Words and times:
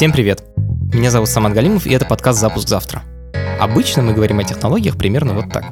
Всем 0.00 0.12
привет! 0.12 0.42
Меня 0.94 1.10
зовут 1.10 1.28
Самат 1.28 1.52
Галимов, 1.52 1.84
и 1.84 1.92
это 1.92 2.06
подкаст 2.06 2.40
«Запуск 2.40 2.66
завтра». 2.66 3.02
Обычно 3.60 4.02
мы 4.02 4.14
говорим 4.14 4.38
о 4.38 4.44
технологиях 4.44 4.96
примерно 4.96 5.34
вот 5.34 5.52
так. 5.52 5.62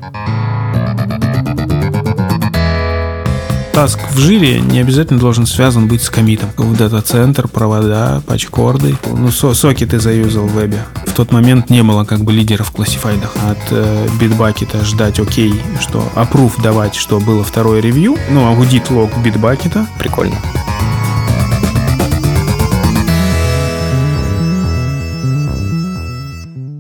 Таск 3.73 3.99
в 4.11 4.19
жире 4.19 4.61
не 4.61 4.81
обязательно 4.81 5.19
должен 5.19 5.47
связан 5.47 5.89
быть 5.89 6.03
с 6.03 6.11
комитом. 6.11 6.51
В 6.59 6.77
дата-центр, 6.77 7.49
провода, 7.49 8.21
патчкорды. 8.27 8.97
Ну, 9.07 9.31
со 9.31 9.55
соки 9.55 9.87
ты 9.87 9.99
заюзал 9.99 10.45
в 10.45 10.53
вебе. 10.53 10.85
В 11.07 11.15
тот 11.15 11.33
момент 11.33 11.71
не 11.71 11.83
было 11.83 12.05
как 12.05 12.21
бы 12.21 12.31
лидеров 12.35 12.69
в 12.69 12.73
классифайдах. 12.73 13.35
От 13.51 13.57
э, 13.71 14.09
битбакета 14.21 14.85
ждать 14.85 15.19
окей, 15.21 15.55
что 15.81 16.07
approve 16.15 16.63
давать, 16.63 16.97
что 16.97 17.19
было 17.19 17.43
второе 17.43 17.81
ревью. 17.81 18.19
Ну, 18.29 18.47
аудит 18.47 18.91
лог 18.91 19.09
битбакета. 19.25 19.87
Прикольно. 19.99 20.37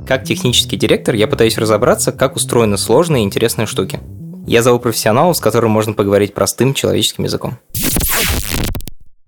Как 0.09 0.25
технический 0.25 0.79
директор 0.79 1.15
я 1.15 1.29
пытаюсь 1.29 1.59
разобраться, 1.59 2.13
как 2.13 2.35
устроены 2.35 2.79
сложные 2.79 3.25
и 3.25 3.27
интересные 3.27 3.67
штуки. 3.67 4.01
Я 4.47 4.63
зову 4.63 4.79
профессионала, 4.79 5.35
с 5.35 5.41
которым 5.41 5.71
можно 5.73 5.93
поговорить 5.93 6.33
простым 6.33 6.73
человеческим 6.73 7.25
языком. 7.25 7.59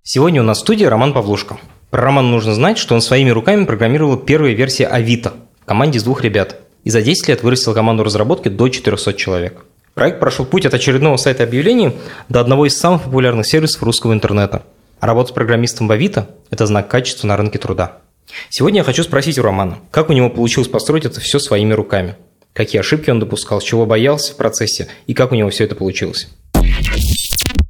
Сегодня 0.03 0.41
у 0.41 0.45
нас 0.45 0.57
в 0.57 0.61
студии 0.63 0.87
Роман 0.87 1.13
Павлушко. 1.13 1.59
Про 1.91 2.05
Романа 2.05 2.31
нужно 2.31 2.55
знать, 2.55 2.79
что 2.79 2.95
он 2.95 3.03
своими 3.03 3.29
руками 3.29 3.67
программировал 3.67 4.17
первые 4.17 4.55
версии 4.55 4.85
Авито 4.85 5.35
в 5.61 5.67
команде 5.67 5.99
из 5.99 6.05
двух 6.05 6.23
ребят. 6.23 6.57
И 6.85 6.89
за 6.89 7.03
10 7.03 7.29
лет 7.29 7.43
вырастил 7.43 7.75
команду 7.75 8.03
разработки 8.03 8.49
до 8.49 8.71
400 8.71 9.13
человек. 9.13 9.67
Проект 9.93 10.19
прошел 10.19 10.47
путь 10.47 10.65
от 10.65 10.73
очередного 10.73 11.19
сайта 11.19 11.43
объявлений 11.43 11.93
до 12.31 12.41
одного 12.41 12.65
из 12.65 12.79
самых 12.79 13.03
популярных 13.03 13.47
сервисов 13.47 13.83
русского 13.83 14.15
интернета. 14.15 14.63
А 14.99 15.07
работа 15.07 15.29
с 15.29 15.33
программистом 15.33 15.89
в 15.89 15.93
Авито– 15.93 16.31
это 16.51 16.65
знак 16.65 16.89
качества 16.89 17.27
на 17.27 17.37
рынке 17.37 17.59
труда. 17.59 17.99
Сегодня 18.49 18.79
я 18.81 18.85
хочу 18.85 19.03
спросить 19.03 19.39
у 19.39 19.43
Романа, 19.43 19.79
как 19.91 20.11
у 20.11 20.13
него 20.13 20.31
получилось 20.31 20.69
построить 20.69 21.05
это 21.05 21.21
все 21.21 21.39
своими 21.39 21.73
руками? 21.73 22.17
Какие 22.53 22.81
ошибки 22.81 23.11
он 23.11 23.21
допускал, 23.21 23.61
чего 23.61 23.87
боялся 23.87 24.33
в 24.33 24.37
процессе 24.37 24.89
и 25.07 25.15
как 25.15 25.33
у 25.33 25.35
него 25.35 25.51
все 25.51 25.65
это 25.65 25.75
получилось? 25.75 26.29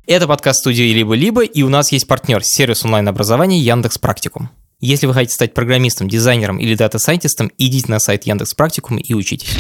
Это 0.07 0.27
подкаст 0.27 0.61
студии 0.61 0.93
«Либо-либо», 0.93 1.45
и 1.45 1.63
у 1.63 1.69
нас 1.69 1.93
есть 1.93 2.09
партнер– 2.09 2.43
сервис 2.45 2.85
онлайн-образования 2.85 3.61
Яндекс 3.61 3.99
Практикум. 3.99 4.51
Если 4.81 5.07
вы 5.07 5.15
хотите 5.15 5.35
стать 5.35 5.55
программистом, 5.55 6.09
дизайнером 6.09 6.59
или 6.59 6.75
дата-сайентистом, 6.75 7.53
идите 7.59 7.87
на 7.89 8.01
сайт 8.01 8.25
Яндекс 8.25 8.55
Практикум 8.55 8.97
и 8.97 9.15
учитесь. 9.15 9.55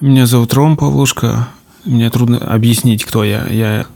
Меня 0.00 0.26
зовут 0.26 0.52
Ром 0.54 0.76
Павлушка. 0.76 1.48
Мне 1.84 2.10
трудно 2.10 2.38
объяснить, 2.38 3.04
кто 3.04 3.24
я. 3.24 3.46
Я 3.48 3.86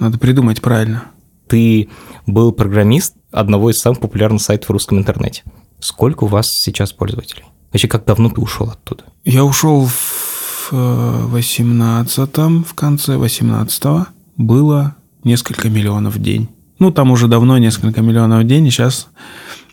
надо 0.00 0.18
придумать 0.18 0.60
правильно. 0.60 1.04
Ты 1.48 1.90
был 2.26 2.50
программист 2.50 3.14
одного 3.32 3.70
из 3.70 3.78
самых 3.78 4.00
популярных 4.00 4.42
сайтов 4.42 4.68
в 4.68 4.72
русском 4.72 4.98
интернете. 4.98 5.42
Сколько 5.80 6.24
у 6.24 6.28
вас 6.28 6.48
сейчас 6.50 6.92
пользователей? 6.92 7.44
Вообще, 7.72 7.88
как 7.88 8.04
давно 8.04 8.30
ты 8.30 8.40
ушел 8.40 8.68
оттуда? 8.68 9.04
Я 9.24 9.44
ушел 9.44 9.86
в 9.86 10.72
18-м, 10.72 12.64
в 12.64 12.74
конце 12.74 13.14
18-го. 13.14 14.06
Было 14.36 14.94
несколько 15.24 15.68
миллионов 15.68 16.14
в 16.14 16.22
день. 16.22 16.48
Ну, 16.78 16.90
там 16.90 17.10
уже 17.10 17.28
давно 17.28 17.58
несколько 17.58 18.02
миллионов 18.02 18.44
в 18.44 18.46
день, 18.46 18.66
и 18.66 18.70
сейчас, 18.70 19.08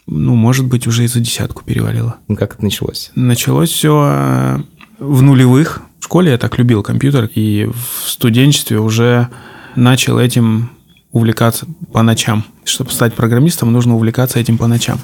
ну, 0.05 0.35
может 0.35 0.67
быть, 0.67 0.87
уже 0.87 1.03
и 1.03 1.07
за 1.07 1.19
десятку 1.19 1.63
перевалило. 1.63 2.17
Ну, 2.27 2.35
как 2.35 2.55
это 2.55 2.63
началось? 2.63 3.11
Началось 3.15 3.71
все 3.71 4.07
э, 4.11 4.59
в 4.99 5.21
нулевых. 5.21 5.81
В 5.99 6.05
школе 6.05 6.31
я 6.31 6.37
так 6.37 6.57
любил 6.57 6.83
компьютер, 6.83 7.29
и 7.33 7.65
в 7.65 8.09
студенчестве 8.09 8.79
уже 8.79 9.29
начал 9.75 10.19
этим 10.19 10.69
увлекаться 11.11 11.65
по 11.91 12.01
ночам. 12.01 12.43
Чтобы 12.63 12.91
стать 12.91 13.13
программистом, 13.13 13.71
нужно 13.71 13.95
увлекаться 13.95 14.39
этим 14.39 14.57
по 14.57 14.67
ночам. 14.67 14.99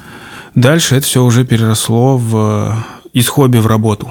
Дальше 0.54 0.96
это 0.96 1.06
все 1.06 1.24
уже 1.24 1.44
переросло 1.44 2.16
в, 2.16 2.84
из 3.12 3.28
хобби 3.28 3.58
в 3.58 3.66
работу. 3.66 4.10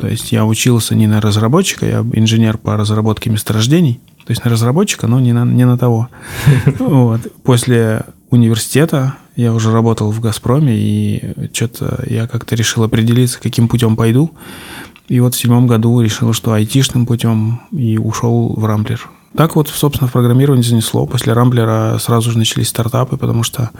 То 0.00 0.06
есть 0.06 0.30
я 0.30 0.46
учился 0.46 0.94
не 0.94 1.06
на 1.06 1.20
разработчика, 1.20 1.86
я 1.86 2.06
инженер 2.12 2.56
по 2.56 2.76
разработке 2.76 3.30
месторождений. 3.30 4.00
То 4.24 4.30
есть 4.30 4.44
на 4.44 4.50
разработчика, 4.50 5.08
но 5.08 5.18
не 5.18 5.32
на, 5.32 5.44
не 5.44 5.66
на 5.66 5.76
того. 5.76 6.08
Вот. 6.78 7.20
После 7.42 8.04
университета 8.30 9.14
я 9.34 9.52
уже 9.52 9.72
работал 9.72 10.10
в 10.12 10.20
«Газпроме», 10.20 10.76
и 10.76 11.34
что-то 11.52 12.04
я 12.08 12.28
как-то 12.28 12.54
решил 12.54 12.84
определиться, 12.84 13.40
каким 13.40 13.68
путем 13.68 13.96
пойду. 13.96 14.32
И 15.08 15.18
вот 15.20 15.34
в 15.34 15.38
седьмом 15.38 15.66
году 15.66 16.00
решил, 16.00 16.32
что 16.32 16.52
айтишным 16.52 17.06
путем, 17.06 17.60
и 17.72 17.98
ушел 17.98 18.54
в 18.56 18.64
«Рамблер». 18.64 19.10
Так 19.36 19.56
вот, 19.56 19.68
собственно, 19.68 20.08
в 20.08 20.12
программировании 20.12 20.62
занесло. 20.62 21.06
После 21.06 21.32
Рамблера 21.32 21.96
сразу 21.98 22.30
же 22.30 22.38
начались 22.38 22.68
стартапы, 22.68 23.16
потому 23.16 23.42
что 23.42 23.70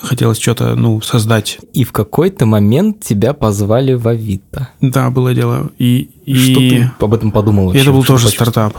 хотелось 0.00 0.40
что-то, 0.40 0.74
ну, 0.74 1.00
создать. 1.00 1.58
И 1.72 1.84
в 1.84 1.92
какой-то 1.92 2.46
момент 2.46 3.00
тебя 3.00 3.32
позвали 3.34 3.94
в 3.94 4.08
Авито. 4.08 4.68
Да, 4.80 5.10
было 5.10 5.34
дело. 5.34 5.70
И, 5.78 6.10
и... 6.24 6.34
Что 6.34 6.60
ты 6.60 6.90
об 6.98 7.14
этом 7.14 7.30
подумал? 7.30 7.72
Это 7.72 7.92
был 7.92 8.04
тоже 8.04 8.28
стартап. 8.28 8.76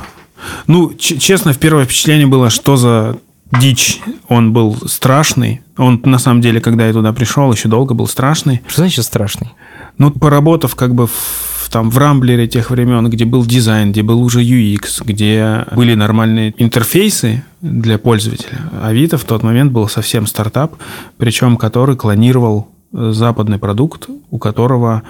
Ну, 0.67 0.93
честно, 0.95 1.53
в 1.53 1.57
первое 1.57 1.85
впечатление 1.85 2.27
было, 2.27 2.49
что 2.49 2.77
за 2.77 3.17
дичь. 3.51 4.01
Он 4.27 4.53
был 4.53 4.77
страшный. 4.87 5.61
Он, 5.77 6.01
на 6.03 6.19
самом 6.19 6.41
деле, 6.41 6.59
когда 6.59 6.87
я 6.87 6.93
туда 6.93 7.13
пришел, 7.13 7.51
еще 7.51 7.69
долго 7.69 7.93
был 7.93 8.07
страшный. 8.07 8.61
Что 8.67 8.81
значит 8.81 9.05
страшный? 9.05 9.51
Ну, 9.97 10.11
поработав 10.11 10.75
как 10.75 10.93
бы 10.93 11.07
в 11.07 11.11
там 11.69 11.89
в 11.89 11.97
Рамблере 11.97 12.47
тех 12.47 12.69
времен, 12.71 13.09
где 13.09 13.25
был 13.25 13.45
дизайн, 13.45 13.91
где 13.91 14.03
был 14.03 14.21
уже 14.21 14.43
UX, 14.43 15.03
где 15.03 15.65
были 15.75 15.93
нормальные 15.93 16.53
интерфейсы 16.57 17.43
для 17.61 17.97
пользователя. 17.97 18.59
Авито 18.81 19.17
в 19.17 19.23
тот 19.23 19.43
момент 19.43 19.71
был 19.71 19.87
совсем 19.87 20.27
стартап, 20.27 20.75
причем 21.17 21.57
который 21.57 21.95
клонировал 21.95 22.69
э, 22.93 23.11
западный 23.13 23.59
продукт, 23.59 24.09
у 24.29 24.37
которого 24.37 25.03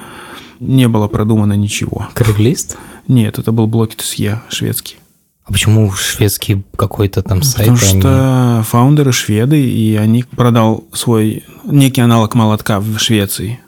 не 0.59 0.87
было 0.87 1.07
продумано 1.07 1.53
ничего. 1.53 2.07
Craigslist? 2.13 2.77
Нет, 3.07 3.39
это 3.39 3.51
был 3.51 3.67
Blocket 3.67 4.01
SE 4.01 4.39
шведский. 4.49 4.97
А 5.45 5.53
почему 5.53 5.89
шведский 5.91 6.63
какой-то 6.75 7.23
там 7.23 7.41
сайт? 7.41 7.69
Потому 7.69 7.77
что 7.77 8.55
они... 8.57 8.63
фаундеры 8.63 9.13
шведы, 9.13 9.61
и 9.63 9.95
они 9.95 10.23
продал 10.23 10.83
свой 10.91 11.45
некий 11.63 12.01
аналог 12.01 12.35
молотка 12.35 12.81
в 12.81 12.97
Швеции 12.97 13.59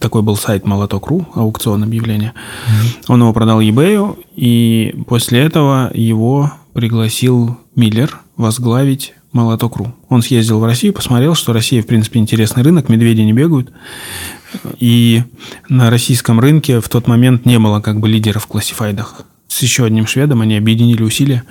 такой 0.00 0.22
был 0.22 0.36
сайт 0.36 0.66
Молоток.ру, 0.66 1.26
аукцион 1.34 1.82
объявления. 1.82 2.34
Mm-hmm. 2.34 3.04
Он 3.08 3.20
его 3.20 3.32
продал 3.32 3.60
eBay, 3.60 4.18
и 4.36 4.94
после 5.06 5.40
этого 5.40 5.90
его 5.94 6.52
пригласил 6.72 7.58
Миллер 7.74 8.18
возглавить 8.36 9.14
Молоток.ру. 9.32 9.94
Он 10.08 10.22
съездил 10.22 10.58
в 10.58 10.64
Россию, 10.64 10.94
посмотрел, 10.94 11.34
что 11.34 11.52
Россия, 11.52 11.82
в 11.82 11.86
принципе, 11.86 12.18
интересный 12.18 12.62
рынок, 12.62 12.88
медведи 12.88 13.20
не 13.20 13.32
бегают. 13.32 13.72
И 14.78 15.22
на 15.68 15.90
российском 15.90 16.40
рынке 16.40 16.80
в 16.80 16.88
тот 16.88 17.06
момент 17.06 17.44
не 17.44 17.58
было 17.58 17.80
как 17.80 18.00
бы 18.00 18.08
лидеров 18.08 18.44
в 18.44 18.46
классифайдах. 18.46 19.22
С 19.58 19.62
еще 19.62 19.86
одним 19.86 20.06
шведом 20.06 20.40
они 20.40 20.56
объединили 20.56 21.02
усилия, 21.02 21.42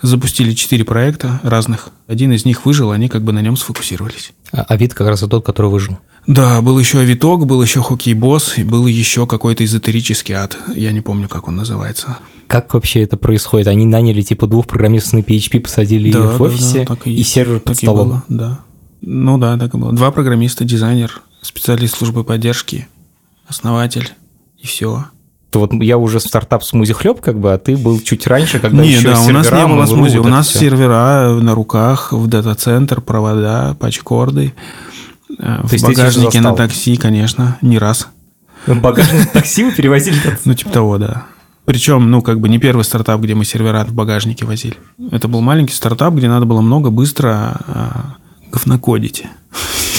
запустили 0.00 0.52
четыре 0.52 0.84
проекта 0.84 1.38
разных. 1.44 1.90
Один 2.08 2.32
из 2.32 2.44
них 2.44 2.66
выжил, 2.66 2.90
они 2.90 3.08
как 3.08 3.22
бы 3.22 3.30
на 3.30 3.40
нем 3.40 3.56
сфокусировались. 3.56 4.32
А 4.50 4.62
Авид 4.62 4.94
как 4.94 5.06
раз 5.06 5.20
тот, 5.20 5.46
который 5.46 5.70
выжил. 5.70 5.96
Да, 6.26 6.60
был 6.60 6.76
еще 6.76 6.98
Авиток, 6.98 7.46
был 7.46 7.62
еще 7.62 7.80
Хоккей-босс, 7.80 8.54
и 8.56 8.64
был 8.64 8.88
еще 8.88 9.28
какой-то 9.28 9.64
эзотерический 9.64 10.34
ад. 10.34 10.58
Я 10.74 10.90
не 10.90 11.02
помню, 11.02 11.28
как 11.28 11.46
он 11.46 11.54
называется. 11.54 12.18
Как 12.48 12.74
вообще 12.74 13.02
это 13.02 13.16
происходит? 13.16 13.68
Они 13.68 13.86
наняли 13.86 14.22
типа 14.22 14.48
двух 14.48 14.66
программистов 14.66 15.12
на 15.12 15.18
PHP, 15.18 15.60
посадили 15.60 16.10
да, 16.10 16.18
их 16.18 16.40
в 16.40 16.42
офисе, 16.42 16.84
да, 16.84 16.96
да, 16.96 17.00
и, 17.04 17.14
и 17.14 17.22
сервер 17.22 17.60
под 17.60 17.76
столом. 17.76 18.08
Было, 18.08 18.24
да. 18.28 18.60
Ну 19.02 19.38
да, 19.38 19.56
так 19.56 19.72
и 19.72 19.76
было. 19.76 19.92
Два 19.92 20.10
программиста, 20.10 20.64
дизайнер, 20.64 21.22
специалист 21.42 21.96
службы 21.96 22.24
поддержки, 22.24 22.88
основатель, 23.46 24.10
и 24.58 24.66
все. 24.66 25.04
То 25.52 25.58
вот 25.58 25.74
я 25.74 25.98
уже 25.98 26.18
стартап 26.18 26.64
смузи 26.64 26.94
хлеб, 26.94 27.20
как 27.20 27.38
бы, 27.38 27.52
а 27.52 27.58
ты 27.58 27.76
был 27.76 28.00
чуть 28.00 28.26
раньше, 28.26 28.58
когда 28.58 28.82
не, 28.82 28.92
еще 28.92 29.10
да, 29.12 29.20
у 29.20 29.28
нас 29.28 29.52
не 29.52 29.66
было 29.66 29.84
смузи, 29.84 30.16
у 30.16 30.24
нас 30.24 30.48
сервера 30.48 31.38
на 31.42 31.54
руках, 31.54 32.10
в 32.10 32.26
дата-центр, 32.26 33.02
провода, 33.02 33.76
патчкорды. 33.78 34.54
Э, 35.38 35.60
в 35.62 35.82
багажнике 35.82 36.40
на 36.40 36.54
такси, 36.54 36.96
конечно, 36.96 37.58
не 37.60 37.76
раз. 37.76 38.08
В 38.66 38.80
багажник 38.80 39.30
такси 39.30 39.64
вы 39.64 39.72
перевозили? 39.72 40.16
Ну, 40.46 40.54
типа 40.54 40.70
того, 40.70 40.96
да. 40.96 41.26
Причем, 41.66 42.10
ну, 42.10 42.22
как 42.22 42.40
бы 42.40 42.48
не 42.48 42.58
первый 42.58 42.82
стартап, 42.82 43.20
где 43.20 43.34
мы 43.34 43.44
сервера 43.44 43.84
в 43.84 43.92
багажнике 43.92 44.46
возили. 44.46 44.78
Это 45.10 45.28
был 45.28 45.42
маленький 45.42 45.74
стартап, 45.74 46.14
где 46.14 46.28
надо 46.28 46.46
было 46.46 46.62
много 46.62 46.88
быстро 46.88 47.60
а, 47.66 48.14
говнокодить. 48.50 49.24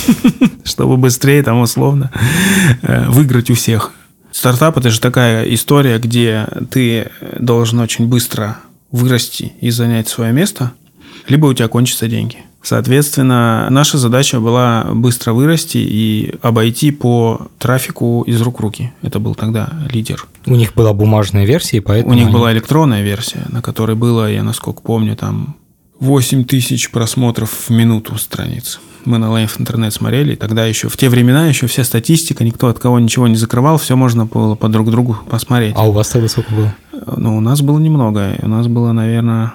Чтобы 0.64 0.98
быстрее, 0.98 1.44
там, 1.44 1.62
условно, 1.62 2.10
э, 2.82 3.08
выиграть 3.08 3.52
у 3.52 3.54
всех. 3.54 3.92
Стартап– 4.34 4.78
это 4.80 4.90
же 4.90 5.00
такая 5.00 5.44
история, 5.54 5.98
где 6.00 6.48
ты 6.70 7.12
должен 7.40 7.80
очень 7.80 8.08
быстро 8.08 8.58
вырасти 8.92 9.54
и 9.62 9.70
занять 9.70 10.10
свое 10.10 10.34
место, 10.34 10.74
либо 11.28 11.46
у 11.46 11.54
тебя 11.54 11.70
кончатся 11.70 12.08
деньги– 12.08 12.40
Соответственно, 12.64 13.68
наша 13.70 13.98
задача 13.98 14.40
была 14.40 14.86
быстро 14.94 15.34
вырасти 15.34 15.80
и 15.80 16.34
обойти 16.42 16.92
по 16.92 17.48
трафику 17.60 18.24
из 18.26 18.40
рук 18.42 18.60
в 18.60 18.62
руки. 18.62 18.94
Это 19.02 19.20
был 19.20 19.36
тогда 19.36 19.70
лидер. 19.92 20.26
У 20.46 20.56
них 20.56 20.74
была 20.74 20.94
бумажная 20.94 21.46
версия, 21.46 21.82
поэтому... 21.82 22.14
У 22.14 22.16
них 22.16 22.28
они... 22.28 22.34
была 22.34 22.54
электронная 22.54 23.04
версия, 23.04 23.46
на 23.50 23.62
которой 23.62 23.98
было, 23.98 24.32
я 24.32 24.44
насколько 24.44 24.82
помню, 24.82 25.18
там 25.18 25.58
8 26.00 26.46
тысяч 26.46 26.90
просмотров 26.90 27.52
в 27.68 27.70
минуту 27.70 28.18
страниц. 28.18 28.80
Мы 29.06 29.18
на 29.18 29.26
Live 29.26 29.60
интернет 29.60 29.94
смотрели, 29.94 30.36
тогда 30.36 30.66
еще, 30.66 30.88
в 30.90 30.96
те 30.98 31.10
времена 31.10 31.48
еще 31.48 31.68
вся 31.68 31.84
статистика, 31.84 32.44
никто 32.44 32.68
от 32.68 32.80
кого 32.80 33.00
ничего 33.00 33.28
не 33.28 33.36
закрывал, 33.36 33.78
все 33.78 33.96
можно 33.96 34.26
было 34.26 34.56
по 34.56 34.70
друг 34.70 34.90
другу 34.92 35.18
посмотреть. 35.30 35.74
А 35.78 35.88
у 35.88 35.92
вас 35.92 36.10
тогда 36.10 36.28
сколько 36.28 36.54
было? 36.54 36.76
Ну, 37.18 37.38
у 37.38 37.42
нас 37.42 37.62
было 37.62 37.80
немного. 37.80 38.36
У 38.42 38.48
нас 38.48 38.68
было, 38.68 38.92
наверное, 38.94 39.54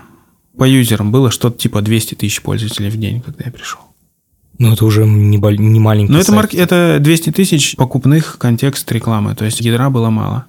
по 0.58 0.64
юзерам 0.68 1.10
было 1.10 1.30
что-то 1.30 1.56
типа 1.58 1.80
200 1.82 2.14
тысяч 2.16 2.42
пользователей 2.42 2.90
в 2.90 2.96
день, 2.98 3.20
когда 3.20 3.44
я 3.46 3.50
пришел. 3.52 3.80
Ну, 4.58 4.72
это 4.72 4.84
уже 4.84 5.06
не, 5.06 5.38
бол- 5.38 5.54
не 5.56 5.78
маленький 5.80 6.12
Но 6.12 6.18
это, 6.18 6.26
сайт. 6.32 6.36
марк... 6.36 6.54
это 6.54 6.98
200 7.00 7.30
тысяч 7.30 7.76
покупных 7.76 8.38
контекст 8.38 8.90
рекламы, 8.92 9.34
то 9.34 9.44
есть 9.44 9.60
ядра 9.60 9.88
было 9.88 10.10
мало. 10.10 10.46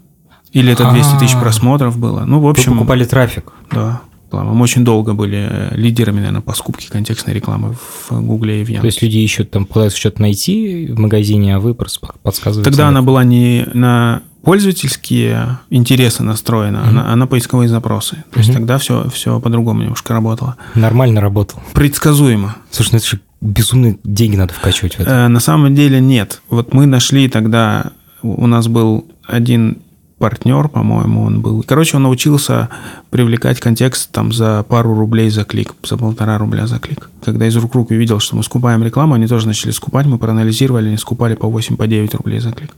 Или 0.51 0.73
это 0.73 0.89
200 0.91 1.19
тысяч 1.19 1.35
А. 1.35 1.39
просмотров 1.39 1.97
было. 1.99 2.25
Ну, 2.25 2.39
в 2.39 2.41
Вы 2.43 2.49
общем, 2.49 2.73
покупали 2.73 3.05
трафик. 3.05 3.51
да. 3.71 4.01
Мы 4.31 4.61
очень 4.63 4.83
долго 4.85 5.13
были 5.13 5.47
э, 5.49 5.75
лидерами, 5.75 6.17
наверное, 6.17 6.41
по 6.41 6.53
скупке 6.53 6.89
контекстной 6.89 7.33
рекламы 7.33 7.75
в 8.09 8.21
Гугле 8.21 8.61
и 8.61 8.63
в 8.63 8.67
То 8.67 8.73
Яндексе. 8.73 8.87
есть 8.87 9.01
люди 9.01 9.17
ищут, 9.17 9.51
там, 9.51 9.65
пытаются 9.65 9.97
что-то 9.99 10.21
найти 10.21 10.87
в 10.87 10.99
магазине, 10.99 11.55
а 11.55 11.59
вы 11.59 11.73
просто 11.73 12.07
подсказываете. 12.23 12.69
Тогда 12.69 12.87
она 12.87 13.01
была 13.01 13.23
не 13.23 13.65
на 13.73 14.21
пользовательские 14.41 15.59
интересы 15.69 16.23
настроена, 16.23 16.81
а 16.87 16.91
на, 16.91 17.11
а 17.11 17.15
на 17.15 17.27
поисковые 17.27 17.67
запросы. 17.69 18.23
То 18.31 18.39
есть 18.39 18.49
Мгм. 18.49 18.57
тогда 18.59 18.77
все, 18.77 19.09
все 19.09 19.39
по-другому 19.39 19.81
немножко 19.81 20.13
работало. 20.13 20.55
Нормально 20.75 21.21
работал. 21.21 21.59
Предсказуемо. 21.73 22.55
Слушай, 22.71 22.89
ну 22.93 22.97
это 22.97 23.07
же 23.07 23.19
безумные 23.41 23.97
деньги 24.03 24.35
надо 24.35 24.53
вкачивать 24.53 24.95
в 24.95 24.99
это. 25.01 25.11
Э, 25.11 25.27
На 25.27 25.39
самом 25.39 25.73
деле 25.75 25.99
нет. 25.99 26.41
Вот 26.49 26.73
мы 26.73 26.85
нашли 26.85 27.27
тогда, 27.29 27.91
у 28.21 28.47
нас 28.47 28.67
был 28.67 29.07
один 29.25 29.79
партнер, 30.19 30.67
по-моему, 30.67 31.23
он 31.23 31.41
был. 31.41 31.63
Короче, 31.63 31.97
он 31.97 32.03
научился 32.03 32.69
привлекать 33.09 33.59
контекст 33.59 34.11
там 34.11 34.31
за 34.31 34.63
пару 34.63 34.93
рублей 34.93 35.29
за 35.29 35.45
клик, 35.45 35.73
за 35.83 35.97
полтора 35.97 36.37
рубля 36.37 36.67
за 36.67 36.77
клик. 36.77 37.09
Когда 37.23 37.47
из 37.47 37.55
рук 37.55 37.73
в 37.73 37.75
руки 37.75 37.95
увидел, 37.95 38.19
что 38.19 38.35
мы 38.35 38.43
скупаем 38.43 38.83
рекламу, 38.83 39.15
они 39.15 39.27
тоже 39.27 39.47
начали 39.47 39.71
скупать, 39.71 40.05
мы 40.05 40.17
проанализировали, 40.19 40.89
они 40.89 40.97
скупали 40.97 41.35
по 41.35 41.47
8, 41.47 41.77
по 41.77 41.87
9 41.87 42.13
рублей 42.15 42.39
за 42.39 42.51
клик. 42.51 42.75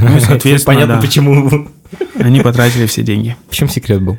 Ну 0.00 0.16
и, 0.16 0.20
соответственно, 0.20 0.74
Понятно, 0.76 0.94
да, 0.94 1.00
почему. 1.00 1.68
они 2.18 2.40
потратили 2.40 2.86
все 2.86 3.02
деньги. 3.02 3.36
В 3.50 3.54
чем 3.54 3.68
секрет 3.68 4.00
был? 4.00 4.18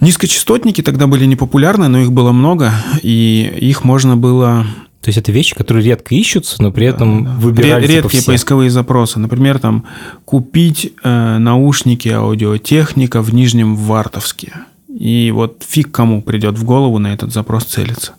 Низкочастотники 0.00 0.82
тогда 0.82 1.06
были 1.06 1.26
непопулярны, 1.26 1.88
но 1.88 1.98
их 1.98 2.12
было 2.12 2.32
много, 2.32 2.72
и 3.02 3.52
их 3.60 3.84
можно 3.84 4.16
было 4.16 4.66
То 5.02 5.08
есть 5.08 5.16
это 5.18 5.32
вещи, 5.32 5.54
которые 5.56 5.84
редко 5.86 6.14
ищутся, 6.14 6.62
но 6.62 6.70
при 6.72 6.86
этом 6.86 7.38
выбирали 7.38 7.82
Ре- 7.82 7.86
типа, 7.86 8.02
редкие 8.02 8.20
все. 8.20 8.30
поисковые 8.32 8.68
запросы. 8.70 9.18
Например, 9.18 9.58
там 9.58 9.84
купить 10.26 10.92
э, 11.02 11.38
наушники 11.38 12.08
аудиотехника 12.08 13.22
в 13.22 13.32
Нижнем 13.32 13.76
Вартовске. 13.76 14.52
И 14.88 15.30
вот 15.34 15.62
фиг 15.66 15.90
кому 15.90 16.20
придет 16.20 16.58
в 16.58 16.64
голову 16.64 16.98
на 16.98 17.14
этот 17.14 17.32
запрос 17.32 17.64
целиться. 17.64 18.12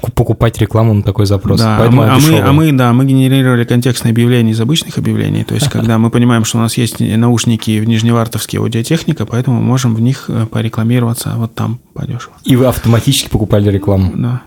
Ку- 0.00 0.10
Покупать 0.12 0.56
рекламу 0.58 0.94
на 0.94 1.02
такой 1.02 1.26
запрос. 1.26 1.60
Да, 1.60 1.76
а 1.76 1.78
Поэтому 1.80 2.02
а, 2.02 2.14
мы, 2.14 2.20
дешевая. 2.20 2.48
а 2.48 2.52
мы, 2.52 2.72
да, 2.72 2.92
мы 2.94 3.04
генерировали 3.04 3.64
контекстные 3.64 4.12
объявления 4.12 4.52
из 4.52 4.60
обычных 4.60 4.96
объявлений. 4.96 5.44
То 5.44 5.54
есть, 5.54 5.68
когда 5.70 5.98
мы 5.98 6.08
понимаем, 6.10 6.44
что 6.46 6.56
у 6.56 6.60
нас 6.62 6.78
есть 6.78 6.98
наушники 7.00 7.78
в 7.78 7.84
Нижневартовске 7.86 8.56
аудиотехника, 8.58 9.26
поэтому 9.26 9.58
мы 9.60 9.64
можем 9.66 9.94
в 9.94 10.00
них 10.00 10.24
э, 10.28 10.46
порекламироваться 10.50 11.34
вот 11.36 11.54
там 11.54 11.78
подешево. 11.92 12.32
И 12.44 12.56
вы 12.56 12.64
автоматически 12.66 13.28
покупали 13.28 13.68
рекламу. 13.68 14.12
Да. 14.16 14.40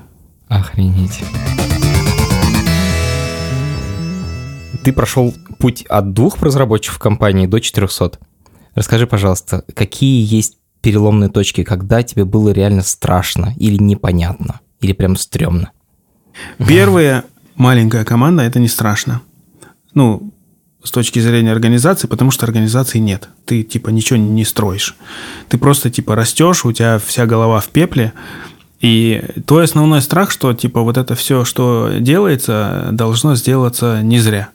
Охренеть. 0.48 1.22
Ты 4.86 4.94
прошел 4.94 5.34
путь 5.58 5.82
от 5.90 6.14
двух 6.14 6.40
разработчиков 6.44 7.00
компании 7.00 7.48
до 7.48 7.60
400. 7.60 8.20
Расскажи, 8.76 9.08
пожалуйста, 9.08 9.64
какие 9.74 10.24
есть 10.24 10.58
переломные 10.82 11.32
точки, 11.32 11.64
когда 11.64 12.04
тебе 12.04 12.24
было 12.24 12.50
реально 12.50 12.84
страшно 12.84 13.56
или 13.58 13.82
непонятно, 13.82 14.60
или 14.82 14.94
прям 14.94 15.16
стрёмно? 15.16 15.72
Первая 16.68 17.24
маленькая 17.56 18.06
команда– 18.06 18.44
это 18.44 18.60
не 18.60 18.68
страшно. 18.68 19.22
Ну, 19.96 20.32
с 20.84 20.92
точки 20.92 21.18
зрения 21.18 21.52
организации, 21.52 22.06
потому 22.06 22.30
что 22.30 22.46
организации 22.46 23.00
нет. 23.00 23.30
Ты, 23.46 23.64
типа, 23.64 23.90
ничего 23.90 24.18
не 24.20 24.46
строишь. 24.46 24.96
Ты 25.50 25.58
просто, 25.58 25.90
типа, 25.90 26.14
растешь, 26.14 26.64
у 26.64 26.72
тебя 26.72 27.00
вся 27.00 27.26
голова 27.26 27.60
в 27.60 27.70
пепле, 27.70 28.14
и 28.82 29.24
твой 29.48 29.64
основной 29.64 30.04
страх, 30.04 30.30
что, 30.30 30.54
типа, 30.54 30.82
вот 30.82 30.98
это 30.98 31.16
все, 31.16 31.44
что 31.44 31.90
делается, 32.00 32.90
должно 32.92 33.34
сделаться 33.36 34.04
не 34.04 34.20
зря. 34.20 34.50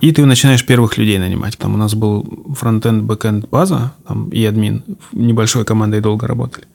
И 0.00 0.12
ты 0.12 0.24
начинаешь 0.24 0.64
первых 0.64 0.98
людей 0.98 1.18
нанимать. 1.18 1.56
Там 1.58 1.74
у 1.74 1.76
нас 1.76 1.94
был 1.94 2.54
фронтенд, 2.58 3.04
бэкенд 3.04 3.48
база, 3.48 3.92
там 4.06 4.28
и 4.30 4.44
админ. 4.44 4.82
Небольшой 5.12 5.64
командой 5.64 6.00
долго 6.00 6.26
работали. 6.26 6.66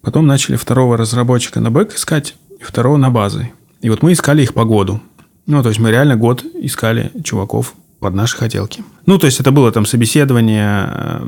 Потом 0.00 0.26
начали 0.26 0.56
второго 0.56 0.96
разработчика 0.96 1.60
на 1.60 1.70
бэк 1.70 1.94
искать, 1.94 2.34
и 2.60 2.64
второго 2.64 2.96
на 2.96 3.10
базы. 3.10 3.50
И 3.80 3.90
вот 3.90 4.02
мы 4.02 4.12
искали 4.12 4.42
их 4.42 4.54
по 4.54 4.64
году. 4.64 5.00
Ну, 5.46 5.62
то 5.62 5.68
есть 5.68 5.80
мы 5.80 5.90
реально 5.90 6.16
год 6.16 6.44
искали 6.54 7.10
чуваков 7.24 7.74
под 8.00 8.14
наши 8.14 8.36
хотелки. 8.36 8.84
Ну, 9.06 9.18
то 9.18 9.26
есть 9.26 9.40
это 9.40 9.50
было 9.50 9.70
там 9.72 9.86
собеседование 9.86 10.88
э, 10.88 11.26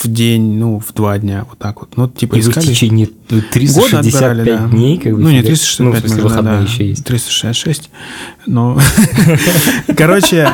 в 0.00 0.06
день, 0.08 0.58
ну, 0.58 0.78
в 0.78 0.92
два 0.94 1.18
дня, 1.18 1.44
вот 1.48 1.58
так 1.58 1.80
вот. 1.80 1.96
Ну, 1.96 2.08
типа 2.08 2.36
И 2.36 2.40
вы 2.40 2.46
в 2.46 2.50
искали... 2.50 2.66
течение 2.66 3.08
Года 3.28 3.42
365 3.52 3.94
отбирали, 4.14 4.44
да. 4.44 4.68
дней, 4.68 4.98
как 4.98 5.14
бы, 5.14 5.20
Ну, 5.22 5.30
не 5.30 5.38
фига- 5.40 5.46
365, 5.48 6.02
ну, 6.04 6.08
можно, 6.10 6.22
выходные 6.22 6.56
да, 6.58 6.62
еще 6.62 6.88
есть. 6.88 7.04
366. 7.04 7.90
Но, 8.46 8.78
короче, 9.96 10.50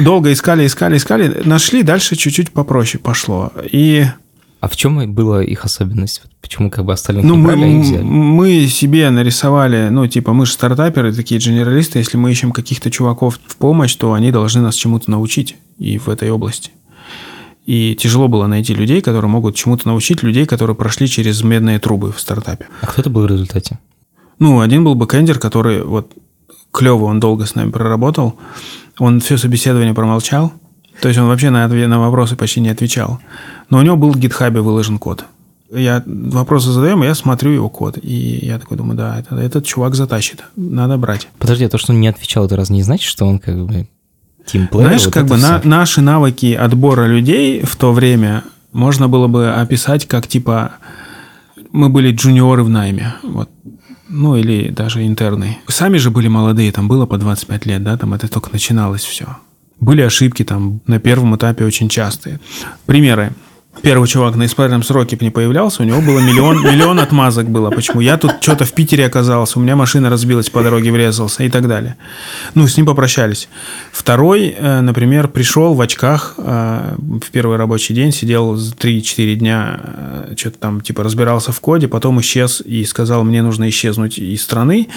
долго 0.00 0.32
искали, 0.32 0.66
искали, 0.66 0.96
искали. 0.96 1.42
Нашли, 1.44 1.82
дальше 1.82 2.16
чуть-чуть 2.16 2.50
попроще 2.52 3.00
пошло. 3.02 3.52
И 3.70 4.04
А 4.60 4.68
в 4.68 4.76
чем 4.76 5.12
была 5.14 5.42
их 5.42 5.64
особенность? 5.64 6.22
Почему 6.40 6.70
как 6.70 6.84
бы 6.84 6.92
остальных 6.92 7.24
Ну, 7.24 7.34
не 7.36 7.40
мы, 7.42 7.46
брали, 7.52 7.62
а 7.64 7.66
их 7.68 7.84
взяли? 7.84 8.02
мы 8.02 8.66
себе 8.66 9.10
нарисовали, 9.10 9.88
ну, 9.90 10.06
типа, 10.06 10.32
мы 10.32 10.46
же 10.46 10.52
стартаперы, 10.52 11.12
такие 11.12 11.40
генералисты, 11.40 11.98
если 11.98 12.16
мы 12.16 12.30
ищем 12.30 12.52
каких-то 12.52 12.90
чуваков 12.90 13.38
в 13.46 13.56
помощь, 13.56 13.94
то 13.96 14.12
они 14.14 14.30
должны 14.32 14.62
нас 14.62 14.74
чему-то 14.74 15.10
научить 15.10 15.56
и 15.78 15.98
в 15.98 16.08
этой 16.08 16.30
области. 16.30 16.70
И 17.68 17.94
тяжело 17.94 18.28
было 18.28 18.46
найти 18.46 18.72
людей, 18.72 19.02
которые 19.02 19.30
могут 19.30 19.54
чему-то 19.54 19.88
научить, 19.88 20.22
людей, 20.22 20.46
которые 20.46 20.74
прошли 20.74 21.06
через 21.06 21.42
медные 21.42 21.78
трубы 21.78 22.12
в 22.12 22.18
стартапе. 22.18 22.66
А 22.80 22.86
кто 22.86 23.02
это 23.02 23.10
был 23.10 23.24
в 23.24 23.26
результате? 23.26 23.78
Ну, 24.38 24.60
один 24.60 24.84
был 24.84 24.94
бэкендер, 24.94 25.38
который 25.38 25.82
вот 25.82 26.14
клево, 26.72 27.04
он 27.04 27.20
долго 27.20 27.44
с 27.44 27.54
нами 27.54 27.70
проработал. 27.70 28.38
Он 28.98 29.20
все 29.20 29.36
собеседование 29.36 29.92
промолчал. 29.92 30.54
То 31.02 31.08
есть 31.08 31.20
он 31.20 31.28
вообще 31.28 31.50
на, 31.50 31.68
на 31.68 32.00
вопросы 32.00 32.36
почти 32.36 32.60
не 32.60 32.70
отвечал. 32.70 33.18
Но 33.68 33.76
у 33.76 33.82
него 33.82 33.96
был 33.96 34.12
в 34.12 34.18
гитхабе 34.18 34.62
выложен 34.62 34.98
код. 34.98 35.26
Я 35.70 36.02
вопросы 36.06 36.70
задаем, 36.70 37.02
я 37.02 37.14
смотрю 37.14 37.50
его 37.50 37.68
код. 37.68 37.98
И 38.00 38.46
я 38.46 38.58
такой 38.58 38.78
думаю, 38.78 38.96
да, 38.96 39.18
это, 39.18 39.36
этот 39.36 39.66
чувак 39.66 39.94
затащит. 39.94 40.42
Надо 40.56 40.96
брать. 40.96 41.28
Подожди, 41.38 41.66
а 41.66 41.68
то, 41.68 41.76
что 41.76 41.92
он 41.92 42.00
не 42.00 42.08
отвечал, 42.08 42.46
это 42.46 42.56
раз 42.56 42.70
не 42.70 42.82
значит, 42.82 43.10
что 43.10 43.26
он 43.26 43.38
как 43.38 43.62
бы 43.66 43.86
тимплеер? 44.50 44.86
Знаешь, 44.86 45.04
вот 45.04 45.14
как 45.14 45.26
бы 45.26 45.36
на- 45.36 45.60
наши 45.64 46.00
навыки 46.00 46.52
отбора 46.54 47.06
людей 47.06 47.62
в 47.62 47.76
то 47.76 47.92
время 47.92 48.44
можно 48.72 49.08
было 49.08 49.28
бы 49.28 49.50
описать 49.52 50.06
как 50.06 50.26
типа 50.26 50.72
мы 51.72 51.88
были 51.88 52.12
джуниоры 52.12 52.62
в 52.64 52.68
найме. 52.68 53.14
Вот. 53.22 53.50
Ну, 54.08 54.36
или 54.36 54.70
даже 54.70 55.06
интерны. 55.06 55.58
Сами 55.68 55.98
же 55.98 56.10
были 56.10 56.28
молодые, 56.28 56.72
там 56.72 56.88
было 56.88 57.04
по 57.04 57.18
25 57.18 57.66
лет, 57.66 57.82
да, 57.84 57.96
там 57.98 58.14
это 58.14 58.26
только 58.26 58.48
начиналось 58.52 59.02
все. 59.04 59.26
Были 59.80 60.00
ошибки 60.00 60.44
там 60.44 60.80
на 60.86 60.98
первом 60.98 61.36
этапе 61.36 61.64
очень 61.64 61.88
частые. 61.90 62.40
Примеры. 62.86 63.32
Первый 63.82 64.08
чувак 64.08 64.36
на 64.36 64.46
исправленном 64.46 64.82
сроке 64.82 65.16
не 65.20 65.30
появлялся, 65.30 65.82
у 65.82 65.86
него 65.86 66.00
было 66.00 66.18
миллион, 66.18 66.62
миллион 66.64 66.98
отмазок 66.98 67.48
было. 67.48 67.70
Почему? 67.70 68.00
Я 68.00 68.16
тут 68.16 68.34
что-то 68.40 68.64
в 68.64 68.72
Питере 68.72 69.06
оказался, 69.06 69.58
у 69.58 69.62
меня 69.62 69.76
машина 69.76 70.10
разбилась 70.10 70.50
по 70.50 70.62
дороге, 70.62 70.90
врезался 70.90 71.44
и 71.44 71.50
так 71.50 71.68
далее. 71.68 71.96
Ну, 72.54 72.66
с 72.66 72.76
ним 72.76 72.86
попрощались. 72.86 73.48
Второй, 73.92 74.54
э, 74.56 74.80
например, 74.80 75.28
пришел 75.28 75.74
в 75.74 75.80
очках 75.80 76.34
э, 76.38 76.94
в 76.98 77.30
первый 77.30 77.56
рабочий 77.56 77.94
день, 77.94 78.12
сидел 78.12 78.56
3-4 78.56 79.34
дня, 79.36 79.80
э, 79.82 80.34
что-то 80.36 80.58
там 80.58 80.80
типа 80.80 81.04
разбирался 81.04 81.52
в 81.52 81.60
коде, 81.60 81.88
потом 81.88 82.20
исчез 82.20 82.60
и 82.64 82.84
сказал, 82.84 83.24
мне 83.24 83.42
нужно 83.42 83.68
исчезнуть 83.68 84.18
из 84.18 84.42
страны. 84.42 84.88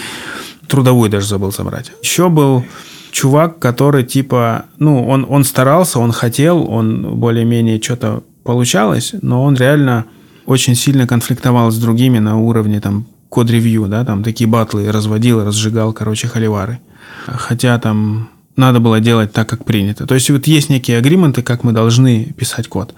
Трудовую 0.68 1.10
даже 1.10 1.28
забыл 1.28 1.52
забрать. 1.52 1.92
Еще 2.02 2.30
был 2.30 2.64
чувак, 3.12 3.60
который 3.60 4.04
типа, 4.04 4.66
ну, 4.80 5.08
он, 5.08 5.26
он 5.30 5.44
старался, 5.44 6.00
он 6.00 6.12
хотел, 6.12 6.70
он 6.70 7.16
более-менее 7.16 7.82
что-то 7.82 8.24
получалось, 8.44 9.14
но 9.22 9.44
он 9.44 9.56
реально 9.56 10.06
очень 10.46 10.76
сильно 10.76 11.08
конфликтовал 11.08 11.72
с 11.72 11.78
другими 11.78 12.20
на 12.20 12.38
уровне 12.38 12.80
там 12.82 13.06
код-ревью, 13.30 13.88
да, 13.88 14.04
там 14.04 14.24
такие 14.24 14.50
батлы 14.50 14.92
разводил, 14.92 15.44
разжигал, 15.44 15.94
короче, 15.94 16.28
холивары. 16.28 16.80
Хотя 17.26 17.80
там 17.80 18.30
надо 18.56 18.80
было 18.80 19.00
делать 19.00 19.32
так, 19.32 19.48
как 19.48 19.64
принято. 19.64 20.06
То 20.06 20.16
есть 20.16 20.30
вот 20.30 20.46
есть 20.48 20.70
некие 20.70 20.98
агрименты, 20.98 21.42
как 21.42 21.64
мы 21.64 21.72
должны 21.72 22.34
писать 22.38 22.68
код. 22.68 22.94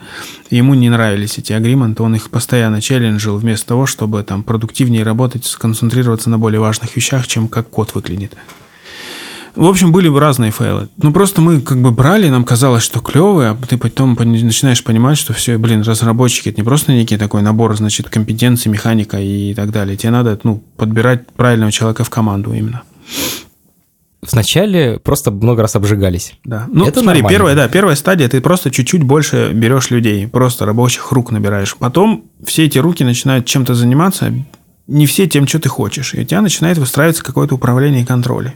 Ему 0.50 0.74
не 0.74 0.90
нравились 0.90 1.38
эти 1.38 1.54
агрименты, 1.54 2.02
он 2.04 2.16
их 2.16 2.30
постоянно 2.30 2.82
челленджил 2.82 3.38
вместо 3.38 3.68
того, 3.68 3.86
чтобы 3.86 4.24
там 4.24 4.44
продуктивнее 4.44 5.04
работать, 5.04 5.46
сконцентрироваться 5.46 6.30
на 6.30 6.40
более 6.40 6.60
важных 6.60 6.96
вещах, 6.96 7.28
чем 7.28 7.48
как 7.48 7.70
код 7.70 7.94
выглядит. 7.94 8.34
В 9.56 9.66
общем, 9.66 9.92
были 9.92 10.08
разные 10.18 10.52
файлы. 10.52 10.90
Ну, 10.98 11.14
просто 11.14 11.42
мы 11.42 11.62
как 11.62 11.80
бы 11.82 11.92
брали, 11.92 12.28
нам 12.30 12.44
казалось, 12.44 12.84
что 12.84 13.00
клевые, 13.02 13.50
а 13.52 13.58
ты 13.68 13.78
потом 13.78 14.16
начинаешь 14.16 14.84
понимать, 14.84 15.18
что 15.18 15.34
все, 15.34 15.58
блин, 15.58 15.82
разработчики, 15.82 16.50
это 16.50 16.60
не 16.60 16.64
просто 16.64 16.92
некий 16.92 17.18
такой 17.18 17.44
набор, 17.44 17.76
значит, 17.78 18.10
компетенций, 18.10 18.72
механика 18.72 19.20
и 19.20 19.54
так 19.54 19.72
далее. 19.72 19.96
Тебе 19.96 20.12
надо, 20.12 20.40
ну, 20.44 20.64
подбирать 20.76 21.28
правильного 21.34 21.72
человека 21.72 22.04
в 22.04 22.10
команду 22.10 22.54
именно. 22.54 22.82
Вначале 24.32 25.00
просто 25.00 25.32
много 25.32 25.62
раз 25.62 25.76
обжигались. 25.76 26.34
Да. 26.46 26.66
Ну, 26.72 26.88
это 26.88 27.02
смотри, 27.02 27.24
первая, 27.28 27.56
да, 27.56 27.68
первая 27.68 27.96
стадия, 27.96 28.30
ты 28.30 28.40
просто 28.42 28.72
чуть-чуть 28.72 29.04
больше 29.04 29.52
берешь 29.54 29.92
людей, 29.92 30.28
просто 30.28 30.66
рабочих 30.66 31.12
рук 31.12 31.32
набираешь. 31.32 31.76
Потом 31.76 32.26
все 32.44 32.66
эти 32.66 32.80
руки 32.80 33.04
начинают 33.04 33.46
чем-то 33.46 33.74
заниматься, 33.76 34.34
не 34.88 35.06
все 35.06 35.28
тем, 35.28 35.46
что 35.46 35.60
ты 35.60 35.70
хочешь. 35.70 36.14
И 36.14 36.22
у 36.22 36.24
тебя 36.24 36.42
начинает 36.42 36.78
выстраиваться 36.78 37.24
какое-то 37.24 37.56
управление 37.56 38.04
и 38.04 38.06
контроль. 38.06 38.54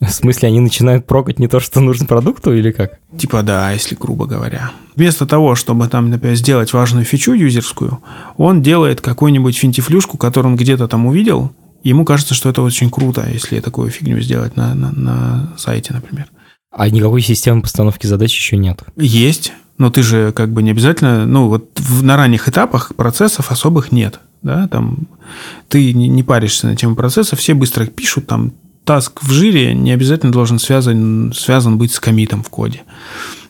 В 0.00 0.10
смысле, 0.10 0.48
они 0.48 0.60
начинают 0.60 1.06
прокать 1.06 1.38
не 1.38 1.48
то, 1.48 1.60
что 1.60 1.80
нужно 1.80 2.06
продукту 2.06 2.52
или 2.52 2.72
как? 2.72 2.98
Типа 3.16 3.42
да, 3.42 3.70
если 3.72 3.94
грубо 3.94 4.26
говоря. 4.26 4.72
Вместо 4.96 5.26
того, 5.26 5.54
чтобы 5.54 5.88
там, 5.88 6.10
например, 6.10 6.36
сделать 6.36 6.72
важную 6.72 7.04
фичу 7.04 7.32
юзерскую, 7.32 8.02
он 8.36 8.62
делает 8.62 9.00
какую-нибудь 9.00 9.56
финтифлюшку, 9.56 10.18
которую 10.18 10.52
он 10.52 10.58
где-то 10.58 10.88
там 10.88 11.06
увидел, 11.06 11.52
ему 11.82 12.04
кажется, 12.04 12.34
что 12.34 12.50
это 12.50 12.62
очень 12.62 12.90
круто, 12.90 13.26
если 13.30 13.60
такую 13.60 13.90
фигню 13.90 14.20
сделать 14.20 14.56
на, 14.56 14.74
на, 14.74 14.90
на 14.92 15.52
сайте, 15.56 15.94
например. 15.94 16.26
А 16.70 16.88
никакой 16.90 17.22
системы 17.22 17.62
постановки 17.62 18.06
задач 18.06 18.36
еще 18.36 18.56
нет? 18.56 18.82
Есть, 18.96 19.52
но 19.78 19.90
ты 19.90 20.02
же 20.02 20.32
как 20.32 20.52
бы 20.52 20.62
не 20.62 20.72
обязательно, 20.72 21.24
ну 21.24 21.48
вот 21.48 21.70
в, 21.78 22.02
на 22.02 22.16
ранних 22.16 22.48
этапах 22.48 22.94
процессов 22.96 23.52
особых 23.52 23.92
нет, 23.92 24.20
да, 24.42 24.66
там 24.68 25.08
ты 25.68 25.92
не, 25.92 26.08
не 26.08 26.22
паришься 26.22 26.66
на 26.66 26.76
тему 26.76 26.96
процесса, 26.96 27.36
все 27.36 27.54
быстро 27.54 27.86
пишут, 27.86 28.26
там 28.26 28.52
таск 28.84 29.22
в 29.22 29.30
жире 29.30 29.74
не 29.74 29.92
обязательно 29.92 30.32
должен 30.32 30.58
связан, 30.58 31.32
связан 31.34 31.78
быть 31.78 31.92
с 31.92 32.00
комитом 32.00 32.42
в 32.42 32.50
коде. 32.50 32.82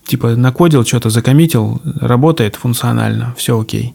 Типа 0.06 0.36
накодил, 0.36 0.84
что-то 0.84 1.10
закоммитил, 1.10 1.80
работает 2.00 2.56
функционально, 2.56 3.34
все 3.36 3.58
окей. 3.58 3.94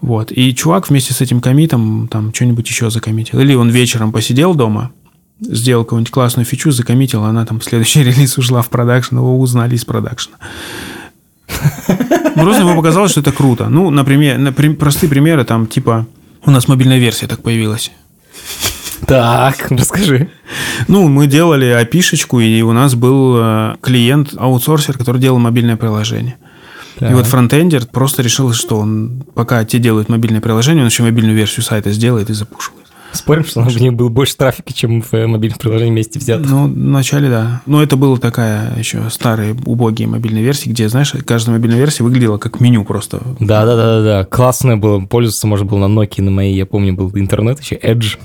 Вот. 0.00 0.32
И 0.32 0.54
чувак 0.54 0.90
вместе 0.90 1.14
с 1.14 1.20
этим 1.20 1.40
комитом 1.40 2.08
там 2.08 2.34
что-нибудь 2.34 2.68
еще 2.68 2.90
закоммитил. 2.90 3.38
Или 3.38 3.54
он 3.54 3.70
вечером 3.70 4.10
посидел 4.12 4.54
дома, 4.54 4.90
сделал 5.40 5.84
какую-нибудь 5.84 6.12
классную 6.12 6.44
фичу, 6.44 6.72
закоммитил, 6.72 7.24
она 7.24 7.46
там 7.46 7.62
следующий 7.62 8.02
релиз 8.04 8.36
ушла 8.36 8.62
в 8.62 8.68
продакшн, 8.68 9.16
его 9.16 9.38
узнали 9.38 9.76
из 9.76 9.84
продакшна. 9.84 10.36
Просто 12.34 12.62
ему 12.62 12.74
показалось, 12.74 13.12
что 13.12 13.20
это 13.20 13.30
круто. 13.30 13.68
Ну, 13.68 13.90
например, 13.90 14.52
простые 14.74 15.08
примеры, 15.08 15.44
там, 15.44 15.66
типа, 15.66 16.06
у 16.44 16.50
нас 16.50 16.66
мобильная 16.66 16.98
версия 16.98 17.28
так 17.28 17.42
появилась. 17.42 17.92
Так, 19.06 19.66
расскажи. 19.70 20.28
Ну, 20.88 21.08
мы 21.08 21.26
делали 21.26 21.66
опишечку, 21.66 22.40
и 22.40 22.62
у 22.62 22.72
нас 22.72 22.94
был 22.94 23.36
э, 23.38 23.76
клиент, 23.80 24.34
аутсорсер, 24.36 24.98
который 24.98 25.20
делал 25.20 25.38
мобильное 25.38 25.76
приложение. 25.76 26.36
Так. 26.98 27.10
И 27.10 27.14
вот 27.14 27.26
фронтендер 27.26 27.86
просто 27.86 28.22
решил, 28.22 28.52
что 28.52 28.78
он, 28.78 29.24
пока 29.34 29.64
те 29.64 29.78
делают 29.78 30.08
мобильное 30.08 30.40
приложение, 30.40 30.82
он 30.82 30.88
еще 30.88 31.02
мобильную 31.02 31.36
версию 31.36 31.64
сайта 31.64 31.90
сделает 31.90 32.30
и 32.30 32.34
запушивает. 32.34 32.82
Спорим, 33.12 33.44
что 33.44 33.60
в 33.60 33.80
ней 33.80 33.90
был 33.90 34.08
больше 34.08 34.36
трафика, 34.36 34.72
чем 34.72 35.02
в 35.02 35.12
мобильном 35.26 35.58
приложении 35.58 35.90
вместе 35.90 36.18
взятых? 36.18 36.50
Ну, 36.50 36.66
вначале 36.66 37.28
да. 37.28 37.60
Но 37.66 37.82
это 37.82 37.96
была 37.96 38.16
такая 38.16 38.76
еще 38.78 39.10
старые 39.10 39.54
убогие 39.66 40.08
мобильные 40.08 40.42
версии, 40.42 40.70
где, 40.70 40.88
знаешь, 40.88 41.12
каждая 41.26 41.56
мобильная 41.56 41.78
версия 41.78 42.04
выглядела 42.04 42.38
как 42.38 42.60
меню 42.60 42.84
просто. 42.84 43.20
Да, 43.38 43.66
да, 43.66 43.76
да, 43.76 43.98
да, 43.98 44.02
да. 44.02 44.24
Классное 44.24 44.76
было. 44.76 45.00
Пользоваться 45.00 45.46
можно 45.46 45.66
было 45.66 45.86
на 45.86 46.00
Nokia, 46.00 46.22
на 46.22 46.30
моей, 46.30 46.56
я 46.56 46.64
помню, 46.64 46.94
был 46.94 47.10
интернет 47.14 47.60
еще, 47.60 47.76
Edge. 47.76 48.16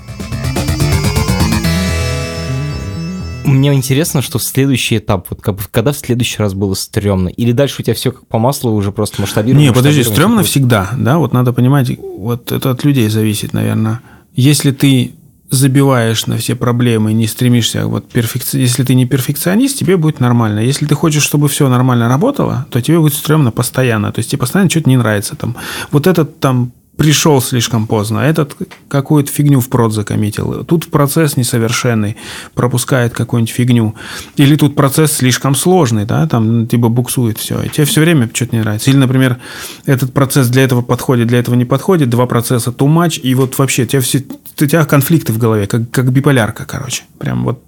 Мне 3.48 3.74
интересно, 3.74 4.22
что 4.22 4.38
следующий 4.38 4.98
этап, 4.98 5.26
вот 5.30 5.40
как 5.40 5.56
бы, 5.56 5.62
когда 5.70 5.92
в 5.92 5.98
следующий 5.98 6.38
раз 6.38 6.54
было 6.54 6.74
стрёмно? 6.74 7.28
Или 7.28 7.52
дальше 7.52 7.76
у 7.80 7.82
тебя 7.82 7.94
все 7.94 8.12
как 8.12 8.26
по 8.26 8.38
маслу 8.38 8.72
уже 8.72 8.92
просто 8.92 9.20
масштабировано? 9.20 9.64
Не, 9.64 9.72
подожди, 9.72 10.02
стрёмно 10.02 10.42
всегда, 10.42 10.90
да? 10.96 11.18
Вот 11.18 11.32
надо 11.32 11.52
понимать, 11.52 11.90
вот 11.98 12.52
это 12.52 12.70
от 12.70 12.84
людей 12.84 13.08
зависит, 13.08 13.52
наверное. 13.52 14.00
Если 14.34 14.70
ты 14.70 15.14
забиваешь 15.50 16.26
на 16.26 16.36
все 16.36 16.54
проблемы 16.54 17.12
и 17.12 17.14
не 17.14 17.26
стремишься 17.26 17.86
вот 17.86 18.08
перфекци... 18.08 18.58
если 18.58 18.84
ты 18.84 18.94
не 18.94 19.06
перфекционист, 19.06 19.78
тебе 19.78 19.96
будет 19.96 20.20
нормально. 20.20 20.60
Если 20.60 20.86
ты 20.86 20.94
хочешь, 20.94 21.22
чтобы 21.22 21.48
все 21.48 21.68
нормально 21.68 22.08
работало, 22.08 22.66
то 22.70 22.82
тебе 22.82 22.98
будет 22.98 23.14
стрёмно 23.14 23.50
постоянно. 23.50 24.12
То 24.12 24.18
есть 24.18 24.30
тебе 24.30 24.40
постоянно 24.40 24.70
что-то 24.70 24.90
не 24.90 24.98
нравится. 24.98 25.36
Там, 25.36 25.56
вот 25.90 26.06
этот 26.06 26.38
там 26.40 26.72
пришел 26.98 27.40
слишком 27.40 27.86
поздно, 27.86 28.18
этот 28.18 28.56
какую-то 28.88 29.30
фигню 29.30 29.60
в 29.60 29.68
прод 29.68 29.94
закоммитил. 29.94 30.64
Тут 30.64 30.90
процесс 30.90 31.36
несовершенный, 31.36 32.16
пропускает 32.54 33.14
какую-нибудь 33.14 33.54
фигню. 33.54 33.94
Или 34.36 34.56
тут 34.56 34.74
процесс 34.74 35.12
слишком 35.12 35.54
сложный, 35.54 36.04
да, 36.04 36.26
там 36.26 36.66
типа 36.66 36.88
буксует 36.88 37.38
все. 37.38 37.62
И 37.62 37.68
тебе 37.68 37.84
все 37.86 38.00
время 38.00 38.28
что-то 38.34 38.56
не 38.56 38.62
нравится. 38.62 38.90
Или, 38.90 38.98
например, 38.98 39.38
этот 39.86 40.12
процесс 40.12 40.48
для 40.48 40.64
этого 40.64 40.82
подходит, 40.82 41.28
для 41.28 41.38
этого 41.38 41.54
не 41.54 41.64
подходит, 41.64 42.10
два 42.10 42.26
процесса 42.26 42.70
too 42.70 42.88
much, 42.88 43.20
и 43.20 43.32
вот 43.36 43.56
вообще 43.58 43.86
тебя 43.86 44.02
все, 44.02 44.24
у 44.60 44.66
тебя 44.66 44.84
конфликты 44.84 45.32
в 45.32 45.38
голове, 45.38 45.68
как, 45.68 45.88
как 45.92 46.10
биполярка, 46.10 46.64
короче. 46.64 47.04
Прям 47.18 47.44
вот 47.44 47.62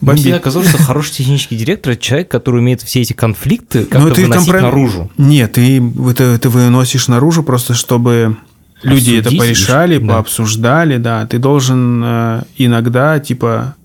бомбит. 0.00 0.24
Мне 0.24 0.38
казалось, 0.40 0.68
что 0.68 0.82
хороший 0.82 1.12
технический 1.12 1.56
директор– 1.56 1.92
это 1.92 2.02
человек, 2.02 2.28
который 2.28 2.58
умеет 2.58 2.82
все 2.82 3.02
эти 3.02 3.12
конфликты 3.12 3.84
как-то 3.84 4.12
ты 4.12 4.22
выносить 4.22 4.50
там, 4.50 4.62
наружу. 4.62 5.08
Нет, 5.18 5.52
ты 5.52 5.80
это, 6.10 6.24
это 6.24 6.50
выносишь 6.50 7.06
наружу 7.06 7.44
просто, 7.44 7.74
чтобы 7.74 8.36
люди 8.82 9.16
это 9.16 9.30
порешали, 9.30 9.98
да. 9.98 10.14
пообсуждали, 10.14 10.98
да. 10.98 11.26
Ты 11.26 11.38
должен 11.38 12.02
э, 12.04 12.42
иногда, 12.56 13.18
типа, 13.18 13.76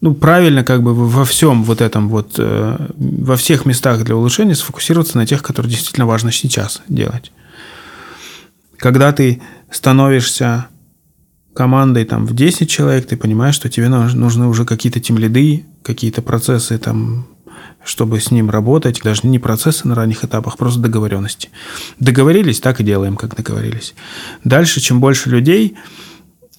ну, 0.00 0.14
правильно 0.14 0.64
как 0.64 0.82
бы 0.82 0.94
во 0.94 1.24
всем 1.24 1.64
вот 1.64 1.80
этом 1.80 2.08
вот, 2.08 2.34
э, 2.38 2.76
во 2.96 3.36
всех 3.36 3.66
местах 3.66 4.04
для 4.04 4.16
улучшения 4.16 4.54
сфокусироваться 4.54 5.16
на 5.16 5.26
тех, 5.26 5.42
которые 5.42 5.70
действительно 5.70 6.06
важно 6.06 6.32
сейчас 6.32 6.82
делать. 6.88 7.32
Когда 8.78 9.12
ты 9.12 9.40
становишься 9.70 10.66
командой 11.54 12.04
там 12.04 12.26
в 12.26 12.34
10 12.34 12.68
человек, 12.68 13.06
ты 13.06 13.16
понимаешь, 13.16 13.54
что 13.54 13.68
тебе 13.68 13.88
нужны 13.88 14.46
уже 14.46 14.64
какие-то 14.64 15.00
тем 15.00 15.18
лиды, 15.18 15.64
какие-то 15.82 16.20
процессы 16.20 16.76
там 16.78 17.26
чтобы 17.86 18.20
с 18.20 18.32
ним 18.32 18.50
работать, 18.50 19.00
даже 19.02 19.20
не 19.24 19.38
процессы 19.38 19.86
на 19.86 19.94
ранних 19.94 20.24
этапах, 20.24 20.56
просто 20.56 20.80
договоренности. 20.80 21.50
Договорились, 22.00 22.60
так 22.60 22.80
и 22.80 22.84
делаем, 22.84 23.16
как 23.16 23.36
договорились. 23.36 23.94
Дальше, 24.42 24.80
чем 24.80 25.00
больше 25.00 25.30
людей, 25.30 25.76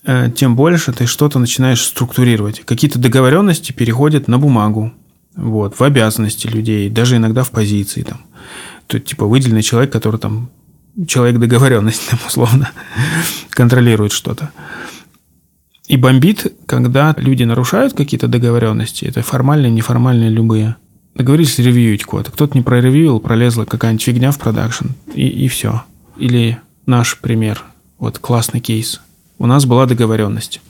э, 0.06 0.32
тем 0.34 0.56
больше 0.56 0.94
ты 0.94 1.06
что-то 1.06 1.38
начинаешь 1.38 1.84
структурировать. 1.84 2.62
Какие-то 2.62 2.98
договоренности 2.98 3.74
переходят 3.74 4.30
на 4.30 4.40
бумагу, 4.40 4.94
вот, 5.36 5.78
в 5.78 5.84
обязанности 5.84 6.48
людей, 6.48 6.90
даже 6.90 7.18
иногда 7.18 7.44
в 7.44 7.52
позиции. 7.52 8.04
Там. 8.04 8.22
Тут, 8.88 9.04
типа, 9.04 9.26
выделенный 9.26 9.64
человек, 9.64 9.92
который 9.92 10.22
там 10.22 10.50
человек 11.08 11.40
договоренности, 11.40 12.06
там, 12.10 12.20
условно, 12.26 12.72
контролирует 13.50 14.14
что-то. 14.14 14.52
И 15.90 15.98
бомбит, 15.98 16.54
когда 16.66 17.14
люди 17.18 17.44
нарушают 17.44 17.94
какие-то 17.94 18.30
договоренности, 18.30 19.04
это 19.04 19.22
формальные, 19.22 19.72
неформальные, 19.72 20.30
любые– 20.30 20.78
договорились 21.18 21.60
ревьюить 21.60 22.06
код. 22.06 22.30
Кто-то 22.30 22.56
не 22.58 22.64
проревьюил, 22.64 23.20
пролезла 23.20 23.66
какая-нибудь 23.66 24.04
фигня 24.04 24.32
в 24.32 24.38
продакшн, 24.38 24.88
и, 25.14 25.28
и 25.28 25.48
все. 25.48 25.84
Или 26.18 26.60
наш 26.86 27.18
пример. 27.18 27.64
Вот 27.98 28.20
классный 28.20 28.60
кейс. 28.60 29.02
У 29.40 29.48
нас 29.48 29.66
была 29.66 29.86
договоренность. 29.86 30.62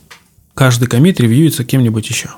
Каждый 0.54 0.88
коммит 0.88 1.20
ревьюется 1.20 1.64
кем-нибудь 1.64 2.08
еще. 2.08 2.30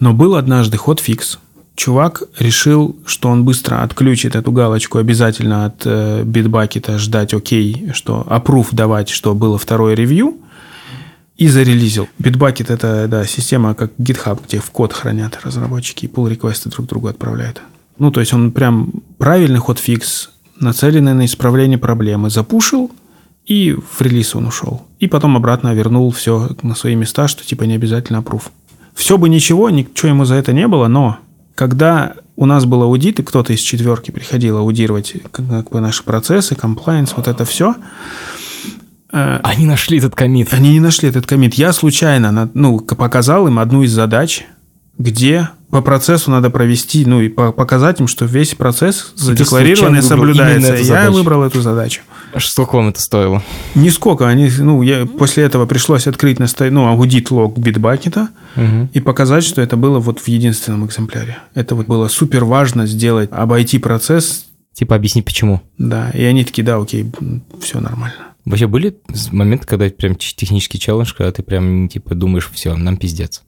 Но 0.00 0.12
был 0.12 0.36
однажды 0.36 0.76
hotfix. 0.78 1.38
Чувак 1.74 2.22
решил, 2.38 2.96
что 3.04 3.28
он 3.28 3.44
быстро 3.44 3.82
отключит 3.82 4.34
эту 4.34 4.50
галочку 4.50 4.98
обязательно 4.98 5.66
от 5.66 5.82
э, 5.84 6.22
Bitbucket 6.24 6.84
а, 6.84 6.98
ждать 6.98 7.34
окей, 7.34 7.90
что 7.92 8.26
approve 8.28 8.68
давать, 8.72 9.08
что 9.10 9.34
было 9.34 9.58
второе 9.58 9.94
ревью– 9.94 10.36
и 11.38 11.46
зарелизил. 11.46 12.08
Bitbucket– 12.18 12.66
это 12.72 13.06
да, 13.08 13.24
система, 13.24 13.74
как 13.74 13.92
GitHub, 13.96 14.40
где 14.44 14.58
в 14.58 14.70
код 14.70 14.92
хранят 14.92 15.38
разработчики 15.44 16.04
и 16.04 16.08
pull 16.08 16.28
request 16.28 16.63
ы 16.63 16.68
друг 16.68 16.86
другу 16.88 17.06
отправляют. 17.06 17.62
Ну, 17.96 18.10
то 18.10 18.20
есть 18.20 18.34
он 18.34 18.50
прям 18.50 18.92
правильный 19.18 19.60
ход 19.60 19.78
фикс, 19.78 20.30
нацеленный 20.58 21.14
на 21.14 21.24
исправление 21.24 21.78
проблемы, 21.78 22.28
запушил, 22.28 22.90
и 23.46 23.72
в 23.72 24.02
релиз 24.02 24.34
он 24.34 24.46
ушел. 24.46 24.82
И 24.98 25.06
потом 25.06 25.36
обратно 25.36 25.72
вернул 25.74 26.10
все 26.10 26.50
на 26.62 26.74
свои 26.74 26.96
места, 26.96 27.28
что 27.28 27.46
типа 27.46 27.64
не 27.64 27.74
обязательно 27.74 28.18
approve. 28.18 28.42
Все 28.94 29.16
бы 29.16 29.28
ничего, 29.28 29.70
ничего 29.70 30.08
ему 30.08 30.24
за 30.24 30.34
это 30.34 30.52
не 30.52 30.66
было, 30.66 30.88
но 30.88 31.18
когда 31.54 32.14
у 32.34 32.46
нас 32.46 32.64
был 32.64 32.82
аудит, 32.82 33.20
и 33.20 33.22
кто-то 33.22 33.52
из 33.52 33.60
четверки 33.60 34.10
приходил 34.10 34.58
аудировать 34.58 35.14
как 35.30 35.70
бы 35.70 35.80
наши 35.80 36.02
процессы, 36.02 36.56
комплайенс, 36.56 37.14
вот 37.16 37.28
это 37.28 37.44
все, 37.44 37.76
они 39.10 39.66
нашли 39.66 39.98
этот 39.98 40.14
комит. 40.14 40.52
Они 40.52 40.72
не 40.72 40.80
нашли 40.80 41.08
этот 41.08 41.26
комит. 41.26 41.54
Я 41.54 41.72
случайно 41.72 42.50
ну, 42.54 42.80
показал 42.80 43.46
им 43.46 43.58
одну 43.58 43.82
из 43.82 43.92
задач, 43.92 44.44
где 44.98 45.48
по 45.70 45.82
процессу 45.82 46.30
надо 46.30 46.50
провести, 46.50 47.04
ну 47.04 47.20
и 47.20 47.28
показать 47.28 48.00
им, 48.00 48.08
что 48.08 48.24
весь 48.24 48.54
процесс 48.54 49.12
задекларированный 49.16 50.02
соблюдается. 50.02 50.74
Я 50.74 51.10
выбрал 51.10 51.42
эту 51.42 51.60
задачу. 51.60 52.02
Сколько 52.38 52.76
вам 52.76 52.88
это 52.88 53.00
стоило? 53.00 53.42
Нисколько. 53.74 54.28
Они, 54.28 54.50
ну, 54.58 54.82
я, 54.82 55.06
после 55.06 55.44
этого 55.44 55.64
пришлось 55.66 56.06
открыть 56.06 56.38
насто... 56.38 56.70
ну, 56.70 56.86
аудит 56.86 57.30
лог 57.30 57.58
битбакета 57.58 58.28
Угу. 58.56 58.88
и 58.92 59.00
показать, 59.00 59.44
что 59.44 59.60
это 59.60 59.76
было 59.76 60.00
вот 60.00 60.18
в 60.18 60.26
единственном 60.26 60.84
экземпляре. 60.84 61.38
Это 61.54 61.76
вот 61.76 61.86
было 61.86 62.08
супер 62.08 62.44
важно 62.44 62.86
сделать, 62.86 63.30
обойти 63.30 63.78
процесс, 63.78 64.46
Типа 64.74 64.94
объясни 64.94 65.22
почему. 65.22 65.60
да. 65.76 66.10
И 66.10 66.22
они 66.22 66.44
такие, 66.44 66.64
да, 66.64 66.76
окей, 66.76 67.04
все 67.60 67.80
нормально. 67.80 68.28
Вообще 68.48 68.66
были 68.66 68.96
моменты, 69.30 69.66
когда 69.66 69.90
прям 69.90 70.16
технический 70.16 70.78
челлендж, 70.78 71.12
когда 71.14 71.30
ты 71.32 71.42
прям 71.42 71.88
типа 71.88 72.14
думаешь, 72.14 72.48
все, 72.50 72.74
нам 72.74 72.96
пиздец. 72.96 73.42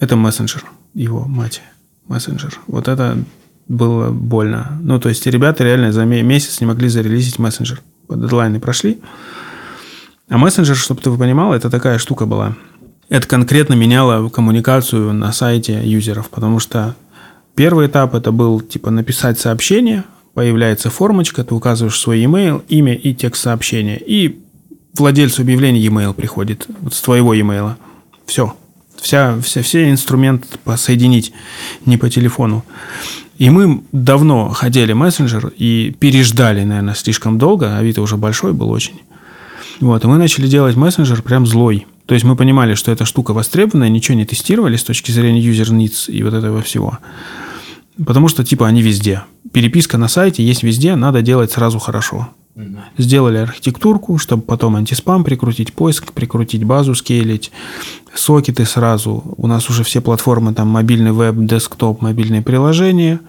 Это 0.00 0.16
мессенджер, 0.16 0.64
его 0.94 1.24
мать, 1.26 1.62
мессенджер. 2.08 2.58
Вот 2.66 2.88
это 2.88 3.22
было 3.68 4.10
больно. 4.10 4.78
Ну, 4.82 4.98
то 4.98 5.08
есть 5.08 5.24
ребята 5.26 5.62
реально 5.62 5.92
за 5.92 6.04
ме- 6.04 6.22
месяц 6.22 6.60
не 6.60 6.66
могли 6.66 6.88
зарелизить 6.88 7.38
мессенджер. 7.38 7.82
Дедлайны 8.08 8.58
прошли. 8.58 9.00
А 10.28 10.38
мессенджер, 10.38 10.76
чтобы 10.76 11.00
ты 11.00 11.16
понимал, 11.16 11.54
это 11.54 11.70
такая 11.70 11.98
штука 11.98 12.26
была. 12.26 12.56
Это 13.08 13.28
конкретно 13.28 13.74
меняло 13.74 14.28
коммуникацию 14.28 15.12
на 15.12 15.32
сайте 15.32 15.80
юзеров, 15.84 16.30
потому 16.30 16.58
что 16.58 16.96
первый 17.54 17.86
этап 17.86 18.14
это 18.16 18.32
был 18.32 18.60
типа 18.60 18.90
написать 18.90 19.38
сообщение, 19.38 20.02
появляется 20.34 20.90
формочка, 20.90 21.44
ты 21.44 21.54
указываешь 21.54 21.98
свой 21.98 22.22
email, 22.22 22.62
имя 22.68 22.94
и 22.94 23.14
текст 23.14 23.42
сообщения, 23.42 23.98
и 23.98 24.40
владельцу 24.94 25.42
объявления 25.42 25.80
e-mail 25.80 26.14
приходит 26.14 26.66
вот 26.80 26.94
с 26.94 27.00
твоего 27.00 27.34
e-mail. 27.34 27.74
Все. 28.26 28.54
Вся, 29.00 29.40
вся, 29.40 29.62
все 29.62 29.90
инструменты 29.90 30.46
посоединить 30.62 31.32
не 31.86 31.96
по 31.96 32.08
телефону. 32.08 32.64
И 33.36 33.50
мы 33.50 33.82
давно 33.90 34.50
хотели 34.50 34.92
мессенджер 34.92 35.52
и 35.56 35.96
переждали, 35.98 36.62
наверное, 36.62 36.94
слишком 36.94 37.38
долго. 37.38 37.76
Авито 37.76 38.00
уже 38.02 38.16
большой 38.16 38.52
был 38.52 38.70
очень. 38.70 39.00
Вот, 39.80 40.04
и 40.04 40.06
мы 40.06 40.18
начали 40.18 40.46
делать 40.46 40.76
мессенджер 40.76 41.22
прям 41.22 41.46
злой. 41.46 41.86
То 42.06 42.14
есть 42.14 42.24
мы 42.24 42.36
понимали, 42.36 42.74
что 42.74 42.92
эта 42.92 43.04
штука 43.04 43.32
востребованная, 43.32 43.88
ничего 43.88 44.16
не 44.16 44.24
тестировали 44.24 44.76
с 44.76 44.84
точки 44.84 45.10
зрения 45.10 45.40
user 45.40 45.70
needs 45.70 46.08
и 46.12 46.22
вот 46.22 46.34
этого 46.34 46.62
всего. 46.62 46.98
Потому 48.06 48.28
что, 48.28 48.44
типа, 48.44 48.66
они 48.66 48.82
везде. 48.82 49.22
Переписка 49.52 49.98
на 49.98 50.08
сайте 50.08 50.42
есть 50.44 50.62
везде, 50.62 50.96
надо 50.96 51.22
делать 51.22 51.52
сразу 51.52 51.78
хорошо. 51.78 52.28
Сделали 52.98 53.38
архитектурку, 53.38 54.18
чтобы 54.18 54.42
потом 54.42 54.76
антиспам 54.76 55.24
прикрутить, 55.24 55.72
поиск 55.72 56.12
прикрутить, 56.12 56.64
базу 56.64 56.94
скейлить, 56.94 57.50
сокеты 58.14 58.66
сразу. 58.66 59.22
У 59.38 59.46
нас 59.46 59.70
уже 59.70 59.84
все 59.84 60.02
платформы, 60.02 60.52
там 60.52 60.68
мобильный 60.68 61.12
веб, 61.12 61.34
десктоп, 61.38 62.02
мобильные 62.02 62.42
приложения. 62.42 63.20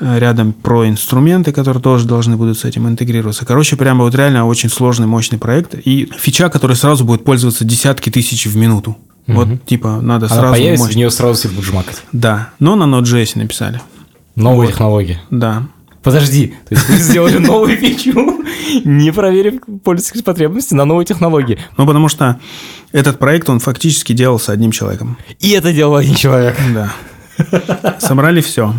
Э, 0.00 0.18
Рядом 0.18 0.52
про 0.52 0.88
инструменты, 0.88 1.52
которые 1.52 1.80
тоже 1.80 2.06
должны 2.08 2.36
будут 2.36 2.58
с 2.58 2.64
этим 2.64 2.88
интегрироваться. 2.88 3.46
Короче, 3.46 3.76
прямо 3.76 4.02
вот 4.04 4.16
реально 4.16 4.46
очень 4.46 4.68
сложный, 4.68 5.06
мощный 5.06 5.38
проект. 5.38 5.74
И 5.74 6.10
фича, 6.18 6.48
которая 6.48 6.76
сразу 6.76 7.04
будет 7.04 7.22
пользоваться 7.22 7.64
десятки 7.64 8.10
тысяч 8.10 8.46
в 8.46 8.56
минуту. 8.56 8.96
Вот, 9.28 9.64
типа, 9.64 10.00
надо 10.00 10.26
Она 10.26 10.34
сразу 10.34 10.52
появится, 10.54 10.84
мощно. 10.84 10.92
в 10.94 10.96
нее 10.96 11.10
сразу 11.10 11.34
все 11.38 11.48
будут 11.48 11.64
жмакать. 11.64 12.02
Да, 12.12 12.50
но 12.58 12.74
на 12.76 12.84
Node.js 12.84 13.38
написали. 13.38 13.80
Новые 14.36 14.70
технологии. 14.70 15.18
Да. 15.30 15.64
Подожди, 16.02 16.54
то 16.68 16.74
есть 16.74 16.88
вы 16.88 16.96
сделали 16.98 17.38
новую 17.38 17.76
фичу, 17.76 18.44
не 18.84 19.12
проверив 19.12 19.54
пользовательские 19.82 20.22
потребности 20.22 20.72
на 20.72 20.84
новые 20.84 21.04
технологии. 21.04 21.58
Ну, 21.76 21.84
потому 21.84 22.08
что 22.08 22.38
этот 22.92 23.18
проект, 23.18 23.50
он 23.50 23.58
фактически 23.58 24.12
делался 24.12 24.52
одним 24.52 24.70
человеком. 24.70 25.18
И 25.40 25.50
это 25.50 25.72
делал 25.72 25.96
один 25.96 26.14
человек. 26.14 26.56
Да. 26.72 26.92
Собрали 27.98 28.40
все. 28.40 28.72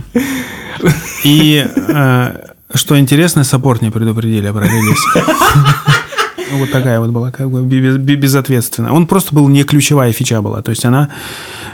И 1.26 1.68
э, 1.76 2.36
что 2.74 2.98
интересно, 2.98 3.44
саппорт 3.44 3.82
не 3.82 3.90
предупредили 3.90 4.50
про 4.52 4.66
релиз. 6.50 6.60
Вот 6.60 6.72
такая 6.72 7.00
вот 7.00 7.10
была 7.12 7.32
как 7.32 7.50
бы 7.50 7.62
без- 7.64 7.98
без- 7.98 8.18
безответственная. 8.18 8.92
Он 8.92 9.08
просто 9.08 9.34
был 9.36 9.48
не 9.48 9.64
ключевая 9.64 10.12
фича 10.12 10.42
была. 10.42 10.62
То 10.62 10.72
есть 10.72 10.86
она... 10.86 11.10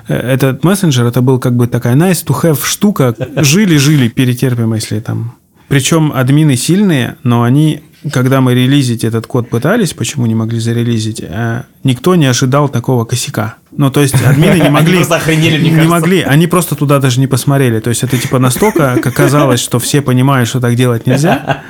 э, 0.07 0.13
Этот 0.15 0.63
мессенджер, 0.63 1.05
это 1.05 1.21
был 1.21 1.39
как 1.39 1.55
бы 1.55 1.67
такая 1.67 1.95
nice 1.95 2.25
to 2.25 2.33
have 2.41 2.59
штука. 2.63 3.15
Жили-жили, 3.35 4.07
перетерпим, 4.07 4.73
если 4.73 4.99
там... 4.99 5.35
Причем 5.69 6.11
админы 6.13 6.55
сильные, 6.55 7.15
но 7.23 7.41
они, 7.41 7.81
когда 8.11 8.41
мы 8.41 8.53
релизить 8.53 9.03
этот 9.03 9.25
код 9.25 9.49
пытались, 9.49 9.93
почему 9.93 10.25
не 10.27 10.35
могли 10.35 10.59
зарелизить, 10.59 11.21
э, 11.21 11.63
никто 11.83 12.13
не 12.15 12.25
ожидал 12.27 12.69
такого 12.69 13.05
косяка. 13.05 13.55
Ну, 13.75 13.89
то 13.89 14.01
есть 14.01 14.13
админы 14.23 14.59
не 14.61 14.69
могли... 14.69 14.97
просто 14.97 15.15
охренели, 15.15 15.57
мне 15.57 15.71
Не 15.71 15.87
могли, 15.87 16.21
они 16.21 16.45
просто 16.47 16.75
туда 16.75 16.99
даже 16.99 17.19
не 17.19 17.27
посмотрели. 17.27 17.79
То 17.79 17.89
есть 17.89 18.03
это 18.03 18.17
типа 18.17 18.37
настолько 18.39 18.97
казалось, 19.01 19.61
что 19.61 19.79
все 19.79 20.01
понимают, 20.01 20.47
что 20.49 20.59
так 20.59 20.75
делать 20.75 21.07
нельзя. 21.07 21.63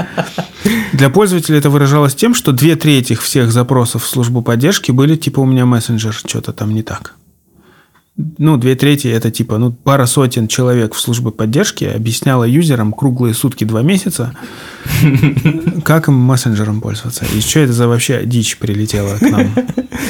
Для 0.94 1.10
пользователя 1.10 1.58
это 1.58 1.72
выражалось 1.72 2.14
тем, 2.14 2.36
что 2.36 2.52
две 2.52 2.76
трети 2.76 3.16
всех 3.16 3.52
запросов 3.52 4.04
в 4.04 4.08
службу 4.08 4.44
поддержки 4.44 4.92
были 4.92 5.16
типа 5.16 5.40
у 5.40 5.46
меня 5.46 5.66
мессенджер, 5.66 6.14
что-то 6.14 6.54
там 6.54 6.74
не 6.74 6.84
так. 6.84 7.16
Ну, 8.16 8.58
две 8.58 8.76
трети 8.76 9.08
это 9.08 9.32
типа, 9.32 9.58
ну, 9.58 9.72
пара 9.72 10.06
сотен 10.06 10.48
человек 10.48 10.94
в 10.94 11.00
службе 11.00 11.32
поддержки 11.32 11.86
объясняла 11.86 12.44
юзерам 12.44 12.94
круглые 12.94 13.34
сутки, 13.34 13.64
два 13.64 13.82
месяца, 13.82 14.36
как 15.84 16.10
им 16.10 16.14
мессенджером 16.14 16.80
пользоваться. 16.80 17.26
И 17.36 17.42
что 17.42 17.62
это 17.62 17.74
за 17.74 17.88
вообще 17.88 18.22
дичь 18.24 18.60
прилетела 18.60 19.18
к 19.18 19.22
нам. 19.22 19.48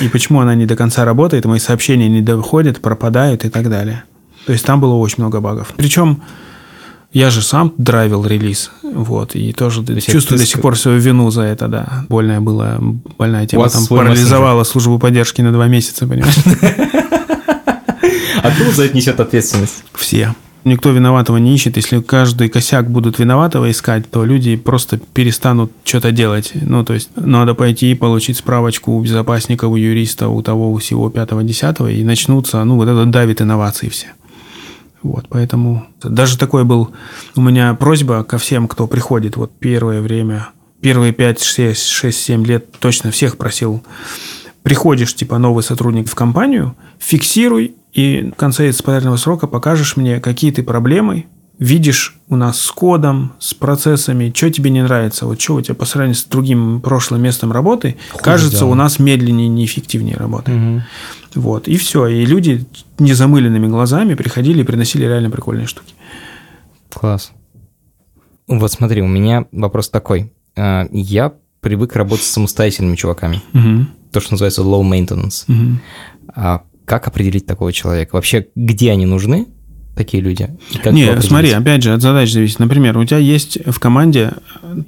И 0.02 0.10
почему 0.10 0.42
она 0.42 0.54
не 0.54 0.66
до 0.66 0.76
конца 0.76 1.06
работает, 1.06 1.46
мои 1.46 1.60
сообщения 1.60 2.10
не 2.10 2.22
доходят, 2.22 2.82
пропадают 2.82 3.46
и 3.46 3.50
так 3.50 3.70
далее. 3.70 4.04
То 4.46 4.52
есть 4.52 4.66
там 4.66 4.82
было 4.82 4.96
очень 4.96 5.20
много 5.20 5.40
багов. 5.40 5.72
Причем 5.78 6.22
я 7.14 7.30
же 7.30 7.42
сам 7.42 7.74
драйвил 7.78 8.26
релиз, 8.26 8.72
вот, 8.82 9.36
и 9.36 9.54
тоже 9.54 9.84
есть 9.88 10.12
чувствую 10.12 10.40
до 10.40 10.46
сих 10.46 10.62
пор 10.62 10.78
свою 10.78 11.00
вину 11.00 11.30
за 11.32 11.44
это, 11.44 11.68
да. 11.68 12.06
Больная 12.10 12.42
была, 12.42 12.80
больная 13.18 13.46
тема. 13.48 13.70
Там 13.70 13.86
парализовала 13.88 14.64
службу 14.64 15.00
поддержки 15.00 15.42
на 15.42 15.52
два 15.52 15.68
месяца, 15.68 16.08
понимаешь? 16.08 16.36
А 18.42 18.52
кто 18.52 18.72
за 18.72 18.86
это 18.86 18.96
несет 18.98 19.20
ответственность? 19.20 19.84
Все. 19.94 20.36
Никто 20.66 20.92
виноватого 20.92 21.38
не 21.38 21.56
ищет. 21.56 21.76
Если 21.78 22.02
каждый 22.02 22.50
косяк 22.50 22.90
будут 22.90 23.20
виноватого 23.20 23.70
искать, 23.70 24.10
то 24.10 24.26
люди 24.26 24.56
просто 24.56 24.98
перестанут 24.98 25.72
что-то 25.84 26.12
делать. 26.12 26.52
Ну, 26.54 26.84
то 26.86 26.94
есть, 26.94 27.10
надо 27.16 27.54
пойти 27.54 27.92
и 27.92 27.96
получить 27.96 28.38
справочку 28.38 28.94
у 28.94 29.02
безопасника, 29.02 29.66
у 29.66 29.76
юриста, 29.76 30.30
у 30.30 30.42
того, 30.42 30.72
у 30.72 30.78
всего 30.78 31.10
пятого, 31.10 31.44
десятого, 31.44 31.90
и 31.90 32.04
начнутся, 32.04 32.64
ну, 32.64 32.76
вот 32.76 32.88
это 32.88 33.06
давит 33.06 33.42
инновации 33.42 33.90
все. 33.90 34.08
Вот, 35.04 35.26
поэтому 35.30 35.86
даже 36.02 36.38
такой 36.38 36.64
был 36.64 36.94
у 37.36 37.42
меня 37.42 37.74
просьба 37.74 38.24
ко 38.24 38.38
всем, 38.38 38.68
кто 38.68 38.88
приходит 38.88 39.36
вот 39.36 39.52
первое 39.60 40.02
время, 40.02 40.50
первые 40.82 41.12
5, 41.12 41.44
6, 41.44 41.88
6, 41.88 42.18
7 42.18 42.46
лет 42.46 42.72
точно 42.80 43.12
всех 43.12 43.38
просил. 43.38 43.84
Приходишь, 44.64 45.14
типа, 45.14 45.38
новый 45.38 45.62
сотрудник 45.62 46.10
в 46.10 46.16
компанию, 46.16 46.76
фиксируй, 47.00 47.76
и 47.92 48.32
в 48.34 48.40
конце 48.40 48.70
испытательного 48.70 49.18
срока 49.18 49.46
покажешь 49.46 49.98
мне, 49.98 50.20
какие 50.22 50.52
ты 50.52 50.64
проблемы 50.64 51.26
видишь 51.60 52.18
у 52.30 52.36
нас 52.36 52.60
с 52.60 52.72
кодом, 52.72 53.34
с 53.40 53.54
процессами, 53.54 54.32
что 54.36 54.50
тебе 54.50 54.70
не 54.72 54.82
нравится, 54.82 55.26
вот 55.26 55.40
что 55.40 55.56
у 55.56 55.62
тебя 55.62 55.76
по 55.76 55.86
сравнению 55.86 56.16
с 56.16 56.26
другим 56.26 56.82
прошлым 56.82 57.22
местом 57.22 57.52
работы, 57.52 57.98
кажется, 58.18 58.58
сделано. 58.58 58.72
у 58.72 58.76
нас 58.76 59.00
медленнее, 59.00 59.48
неэффективнее 59.48 60.18
работает. 60.18 60.84
Вот, 61.36 61.68
и 61.68 61.78
все. 61.78 62.08
И 62.08 62.26
люди 62.26 62.66
незамыленными 63.00 63.68
глазами 63.68 64.14
приходили 64.14 64.62
и 64.62 64.64
приносили 64.64 65.06
реально 65.06 65.30
прикольные 65.32 65.68
штуки. 65.68 65.94
Класс. 66.94 67.32
Вот 68.48 68.72
смотри, 68.72 69.02
у 69.02 69.08
меня 69.08 69.46
вопрос 69.52 69.90
такой. 69.90 70.32
А, 70.56 70.88
Я 70.92 71.34
привык 71.62 71.96
работать 71.96 72.26
с 72.26 72.32
самостоятельными 72.32 72.96
чуваками. 72.96 73.42
То, 74.12 74.20
что 74.20 74.34
называется 74.34 74.62
low 74.62 74.84
maintenance. 74.84 75.46
А 76.36 76.64
как 76.86 77.08
определить 77.08 77.46
такого 77.46 77.72
человека? 77.74 78.16
Вообще, 78.16 78.48
где 78.56 78.92
они 78.92 79.06
нужны, 79.06 79.48
такие 79.96 80.22
люди? 80.22 80.50
Как 80.84 80.94
Не, 80.94 81.20
смотри, 81.22 81.52
опять 81.52 81.84
же, 81.84 81.94
от 81.94 82.02
задач 82.02 82.32
зависит. 82.32 82.60
Например, 82.60 82.98
у 82.98 83.06
тебя 83.06 83.20
есть 83.20 83.58
в 83.66 83.80
команде 83.80 84.34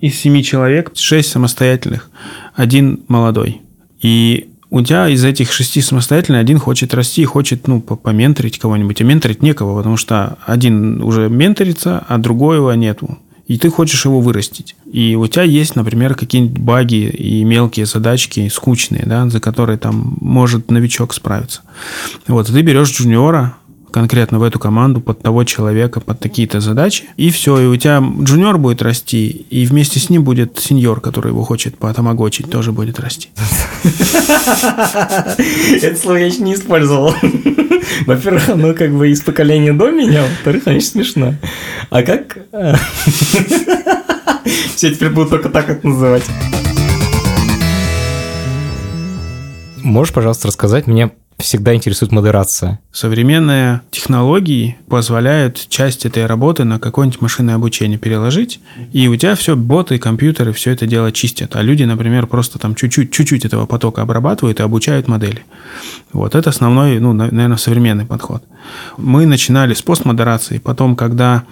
из 0.02 0.16
семи 0.16 0.44
человек 0.44 0.92
шесть 0.96 1.30
самостоятельных, 1.30 2.10
один 2.56 3.02
молодой. 3.08 3.62
И 4.02 4.50
у 4.70 4.82
тебя 4.82 5.08
из 5.08 5.24
этих 5.24 5.52
шести 5.52 5.82
самостоятельных 5.82 6.42
один 6.42 6.60
хочет 6.60 6.94
расти, 6.94 7.24
хочет, 7.26 7.68
ну, 7.68 7.82
по- 7.82 7.96
поменторить 7.96 8.60
кого-нибудь. 8.60 9.02
А 9.02 9.04
менторить 9.04 9.42
некого, 9.42 9.78
потому 9.78 9.98
что 9.98 10.38
один 10.46 11.02
уже 11.02 11.30
менторится, 11.30 12.04
а 12.08 12.18
другого 12.18 12.72
нету. 12.74 13.20
И 13.48 13.60
ты 13.60 13.70
хочешь 13.70 14.06
его 14.06 14.22
вырастить. 14.22 14.76
И 14.92 15.16
у 15.16 15.28
тебя 15.28 15.44
есть, 15.44 15.76
например, 15.76 16.16
какие-нибудь 16.16 16.58
баги 16.58 17.08
и 17.10 17.44
мелкие 17.44 17.86
задачки, 17.86 18.50
скучные, 18.50 19.04
да, 19.06 19.30
за 19.30 19.40
которые 19.40 19.78
там 19.78 20.18
может 20.20 20.72
новичок 20.72 21.14
справиться. 21.14 21.62
Вот, 22.28 22.48
ты 22.48 22.62
берешь 22.64 22.92
джуниора, 22.92 23.56
конкретно 23.96 24.40
в 24.40 24.44
эту 24.44 24.60
команду 24.60 25.00
под 25.00 25.22
того 25.22 25.46
человека, 25.46 26.02
под 26.02 26.20
такие-то 26.20 26.60
задачи. 26.60 27.06
И 27.16 27.30
все, 27.30 27.58
и 27.62 27.66
у 27.66 27.78
тебя 27.78 28.04
джуниор 28.22 28.58
будет 28.58 28.82
расти, 28.82 29.28
и 29.50 29.66
вместе 29.66 30.02
с 30.02 30.10
ним 30.10 30.26
будет 30.26 30.60
сеньор, 30.60 31.00
который 31.00 31.30
его 31.30 31.46
хочет 31.46 31.78
потамагочить, 31.78 32.50
тоже 32.52 32.74
будет 32.74 33.00
расти. 33.00 33.30
Это 35.82 35.96
слово 35.96 36.18
я 36.18 36.26
еще 36.26 36.42
не 36.42 36.56
использовал. 36.56 37.16
Во-первых, 38.06 38.50
оно 38.50 38.74
как 38.74 38.94
бы 38.94 39.08
из 39.12 39.22
поколения 39.22 39.72
до 39.72 39.90
меня, 39.92 40.24
во-вторых, 40.24 40.66
конечно, 40.66 40.92
смешно. 40.92 41.36
А 41.90 42.04
как... 42.04 42.38
Все 44.76 44.94
теперь 44.94 45.12
будут 45.12 45.30
только 45.30 45.48
так 45.48 45.70
это 45.70 45.88
называть. 45.88 46.26
Можешь, 49.78 50.14
пожалуйста, 50.14 50.50
рассказать 50.50 50.86
мне 50.86 51.12
всегда 51.38 51.76
интересует 51.76 52.12
модерация. 52.12 52.80
Современные 52.92 53.82
технологии 53.92 54.78
позволяют 54.88 55.68
часть 55.70 56.06
этой 56.06 56.26
работы 56.26 56.64
на 56.64 56.80
какое-нибудь 56.80 57.22
машинное 57.22 57.56
обучение 57.56 57.98
переложить, 57.98 58.60
и 58.94 59.08
у 59.08 59.16
тебя 59.16 59.36
все, 59.36 59.56
боты, 59.56 60.00
компьютеры, 60.00 60.54
все 60.54 60.72
это 60.72 60.88
дело 60.88 61.12
чистят. 61.12 61.56
А 61.56 61.62
люди, 61.62 61.84
например, 61.84 62.28
просто 62.28 62.58
там 62.58 62.76
чуть-чуть, 62.76 63.12
чуть-чуть 63.12 63.46
этого 63.46 63.66
потока 63.66 64.02
обрабатывают 64.02 64.60
и 64.60 64.64
обучают 64.64 65.08
модели. 65.08 65.44
Вот 66.14 66.36
это 66.36 66.50
основной, 66.50 67.00
ну, 67.00 67.14
наверное, 67.14 67.58
современный 67.58 68.06
подход. 68.06 68.44
Мы 68.98 69.26
начинали 69.26 69.74
с 69.74 69.82
постмодерации, 69.82 70.60
потом, 70.60 70.96
когда 70.96 71.44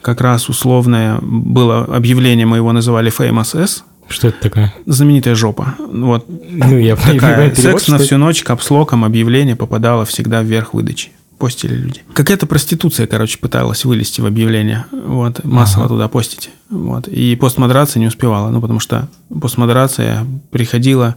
как 0.00 0.20
раз 0.20 0.48
условное 0.48 1.18
было 1.20 1.84
объявление, 1.84 2.46
мы 2.46 2.58
его 2.58 2.70
называли 2.72 3.10
Famous 3.10 3.60
S, 3.60 3.84
что 4.08 4.28
это 4.28 4.40
такое? 4.40 4.74
Знаменитая 4.86 5.34
жопа. 5.34 5.74
Вот 5.78 6.26
ну, 6.28 6.78
я 6.78 6.96
такая. 6.96 7.54
Секс 7.54 7.88
на 7.88 7.98
всю 7.98 8.18
ночь 8.18 8.42
капслоком 8.42 9.04
объявление 9.04 9.56
попадало 9.56 10.04
всегда 10.04 10.42
вверх 10.42 10.74
выдачи. 10.74 11.10
Постили 11.38 11.74
люди. 11.74 12.00
Какая-то 12.14 12.46
проституция, 12.46 13.06
короче, 13.06 13.38
пыталась 13.38 13.84
вылезти 13.84 14.22
в 14.22 14.26
объявление. 14.26 14.86
Вот, 14.90 15.44
массово 15.44 15.84
ага. 15.84 15.94
туда 15.94 16.08
постить. 16.08 16.50
Вот. 16.70 17.08
И 17.08 17.36
постмодерация 17.36 18.00
не 18.00 18.06
успевала. 18.06 18.48
Ну, 18.48 18.62
потому 18.62 18.80
что 18.80 19.08
постмодерация 19.28 20.26
приходила 20.50 21.16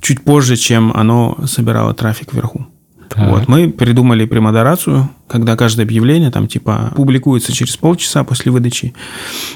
чуть 0.00 0.24
позже, 0.24 0.56
чем 0.56 0.92
оно 0.92 1.38
собирало 1.46 1.94
трафик 1.94 2.32
вверху. 2.32 2.66
Так. 3.14 3.28
Вот, 3.28 3.48
мы 3.48 3.70
придумали 3.70 4.24
премодерацию, 4.24 5.08
когда 5.28 5.56
каждое 5.56 5.82
объявление 5.84 6.30
там 6.30 6.48
типа 6.48 6.92
публикуется 6.96 7.52
через 7.52 7.76
полчаса 7.76 8.24
после 8.24 8.50
выдачи. 8.50 8.94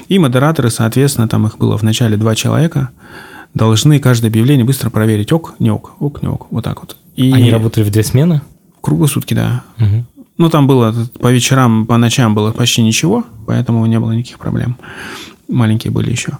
И 0.07 0.19
модераторы, 0.19 0.69
соответственно, 0.69 1.27
там 1.27 1.47
их 1.47 1.57
было 1.57 1.77
в 1.77 1.83
начале 1.83 2.17
два 2.17 2.35
человека, 2.35 2.89
должны 3.53 3.99
каждое 3.99 4.27
объявление 4.27 4.65
быстро 4.65 4.89
проверить, 4.89 5.31
ок, 5.31 5.55
не 5.59 5.71
ок, 5.71 5.93
ок, 5.99 6.21
не 6.21 6.27
ок, 6.27 6.47
вот 6.51 6.63
так 6.63 6.81
вот. 6.81 6.97
И 7.15 7.31
Они 7.31 7.51
работали 7.51 7.83
в 7.83 7.89
две 7.89 8.03
смены? 8.03 8.41
Круглые 8.81 9.09
сутки, 9.09 9.33
да. 9.33 9.63
Угу. 9.79 10.05
Ну, 10.37 10.49
там 10.49 10.67
было 10.67 10.93
по 11.19 11.31
вечерам, 11.31 11.87
по 11.87 11.97
ночам 11.97 12.35
было 12.35 12.51
почти 12.51 12.83
ничего, 12.83 13.25
поэтому 13.47 13.85
не 13.87 13.99
было 13.99 14.11
никаких 14.11 14.37
проблем 14.37 14.77
маленькие 15.47 15.91
были 15.91 16.11
еще. 16.11 16.37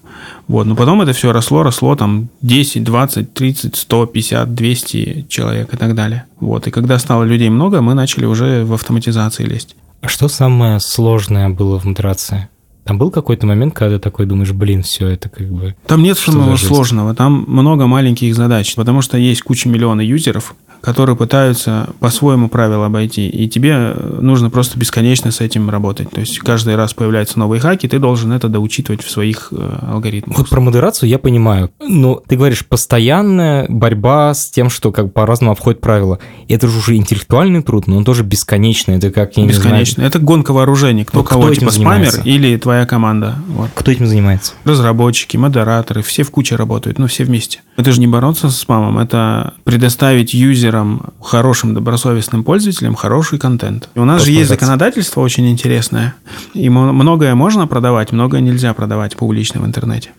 Вот. 0.47 0.65
Но 0.65 0.75
потом 0.75 1.01
это 1.01 1.13
все 1.13 1.31
росло, 1.31 1.63
росло, 1.63 1.95
там 1.95 2.29
10, 2.41 2.83
20, 2.83 3.33
30, 3.33 3.75
100, 3.75 4.05
50, 4.05 4.53
200 4.53 5.25
человек 5.29 5.73
и 5.73 5.77
так 5.77 5.95
далее. 5.95 6.25
Вот. 6.39 6.67
И 6.67 6.71
когда 6.71 6.99
стало 6.99 7.23
людей 7.23 7.49
много, 7.49 7.81
мы 7.81 7.93
начали 7.93 8.25
уже 8.25 8.63
в 8.63 8.73
автоматизации 8.73 9.45
лезть. 9.45 9.75
А 10.01 10.07
что 10.07 10.27
самое 10.27 10.79
сложное 10.79 11.49
было 11.49 11.79
в 11.79 11.85
модерации? 11.85 12.49
Там 12.87 12.97
был 12.97 13.11
какой-то 13.11 13.45
момент, 13.45 13.73
когда 13.73 13.97
ты 13.97 14.01
такой 14.01 14.25
думаешь, 14.25 14.53
блин, 14.53 14.81
все 14.81 15.07
это 15.09 15.27
как 15.27 15.49
бы... 15.49 15.75
Там 15.87 16.03
нет 16.03 16.17
самого 16.17 16.55
сложного, 16.55 17.13
там 17.13 17.43
много 17.45 17.85
маленьких 17.85 18.33
задач, 18.33 18.75
потому 18.75 19.01
что 19.01 19.17
есть 19.17 19.41
куча 19.41 19.67
миллиона 19.67 19.99
юзеров, 19.99 20.55
которые 20.81 21.15
пытаются 21.15 21.89
по-своему 21.99 22.49
правила 22.49 22.85
обойти. 22.85 23.27
И 23.27 23.47
тебе 23.47 23.93
нужно 24.19 24.49
просто 24.49 24.77
бесконечно 24.79 25.31
с 25.31 25.41
этим 25.41 25.69
работать. 25.69 26.09
То 26.09 26.19
есть 26.19 26.39
каждый 26.39 26.75
раз 26.75 26.93
появляются 26.93 27.39
новые 27.39 27.59
хаки, 27.59 27.87
ты 27.87 27.99
должен 27.99 28.31
это 28.31 28.49
доучитывать 28.49 29.03
в 29.03 29.09
своих 29.09 29.49
э, 29.51 29.79
алгоритмах. 29.91 30.37
Вот 30.37 30.49
про 30.49 30.61
модерацию 30.61 31.09
я 31.09 31.19
понимаю. 31.19 31.71
Но 31.79 32.21
ты 32.27 32.35
говоришь, 32.35 32.65
постоянная 32.65 33.65
борьба 33.69 34.33
с 34.33 34.49
тем, 34.49 34.69
что 34.69 34.91
как 34.91 35.13
по-разному 35.13 35.51
обходят 35.51 35.81
правила. 35.81 36.19
Это 36.47 36.67
же 36.67 36.77
уже 36.77 36.95
интеллектуальный 36.95 37.61
труд, 37.61 37.87
но 37.87 37.97
он 37.97 38.05
тоже 38.05 38.23
бесконечный. 38.23 38.97
Это 38.97 39.11
как, 39.11 39.37
я 39.37 39.45
Бесконечно. 39.45 40.01
Это 40.01 40.19
гонка 40.19 40.53
вооружений. 40.53 41.03
Кто, 41.03 41.23
кто 41.23 41.39
кого, 41.39 41.53
типа 41.53 41.71
занимается? 41.71 42.17
спамер 42.19 42.27
или 42.27 42.57
твоя 42.57 42.85
команда. 42.85 43.35
Вот. 43.47 43.69
Кто 43.73 43.91
этим 43.91 44.07
занимается? 44.07 44.53
Разработчики, 44.63 45.37
модераторы, 45.37 46.01
все 46.01 46.23
в 46.23 46.31
куче 46.31 46.55
работают, 46.55 46.99
ну 46.99 47.07
все 47.07 47.23
вместе. 47.23 47.61
Это 47.75 47.91
же 47.91 47.99
не 47.99 48.07
бороться 48.07 48.49
с 48.49 48.57
спамом, 48.57 48.97
это 48.99 49.53
предоставить 49.63 50.33
юзер 50.33 50.66
юзерам, 50.67 51.13
хорошим 51.21 51.73
добросовестным 51.73 52.43
пользователям 52.43 52.95
хороший 52.95 53.39
контент. 53.39 53.89
И 53.95 53.99
у 53.99 54.05
нас 54.05 54.23
же 54.23 54.31
есть 54.31 54.49
законодательство 54.49 55.21
очень 55.21 55.49
интересное, 55.49 56.15
и 56.53 56.69
многое 56.69 57.35
можно 57.35 57.67
продавать, 57.67 58.11
многое 58.11 58.41
нельзя 58.41 58.73
продавать 58.73 59.15
публично 59.15 59.61
в 59.61 59.65
интернете. 59.65 60.11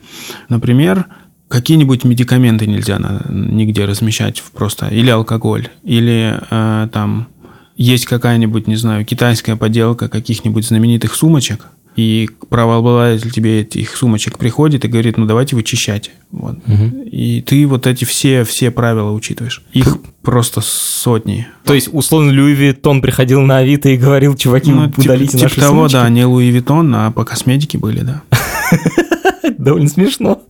Например, 0.49 1.07
какие-нибудь 1.49 2.05
медикаменты 2.05 2.67
нельзя 2.67 2.99
нигде 3.29 3.85
размещать 3.85 4.43
просто, 4.55 4.89
или 4.89 5.11
алкоголь, 5.11 5.69
или 5.85 6.39
э, 6.51 6.89
там 6.93 7.29
есть 7.77 8.07
какая-нибудь, 8.07 8.67
не 8.67 8.77
знаю, 8.77 9.05
китайская 9.05 9.57
поделка 9.57 10.09
каких-нибудь 10.09 10.67
знаменитых 10.67 11.15
сумочек, 11.15 11.67
и 11.99 12.31
правообладатель 12.49 13.33
тебе 13.33 13.63
этих 13.63 13.97
сумочек 13.97 14.39
приходит 14.39 14.85
и 14.85 14.89
говорит, 14.89 15.17
ну 15.17 15.27
давайте 15.27 15.57
вычищать. 15.57 16.13
Вот. 16.31 16.59
Угу. 16.59 17.09
И 17.11 17.43
ты 17.43 17.67
вот 17.67 17.89
эти 17.89 18.05
все, 18.05 18.45
все 18.45 18.71
правила 18.71 19.11
учитываешь. 19.11 19.65
Их 19.73 19.99
просто 20.23 20.61
сотни. 20.61 21.49
То 21.65 21.75
есть, 21.75 21.89
условно, 21.91 22.31
Louis 22.31 22.53
Vuitton 22.53 23.03
приходил 23.03 23.41
на 23.41 23.59
Авито 23.59 23.89
и 23.89 23.97
говорил, 23.97 24.37
чуваки, 24.37 24.71
ну, 24.71 24.93
удалите 24.97 25.33
тип, 25.33 25.43
наши 25.43 25.57
типа 25.57 25.67
того, 25.67 25.89
да, 25.89 26.09
не 26.09 26.25
Louis 26.25 26.51
Vuitton, 26.51 26.95
а 26.95 27.11
по 27.11 27.25
косметике 27.25 27.79
были, 27.79 28.03
да. 28.03 28.23
Довольно 29.59 29.89
смешно. 29.89 30.41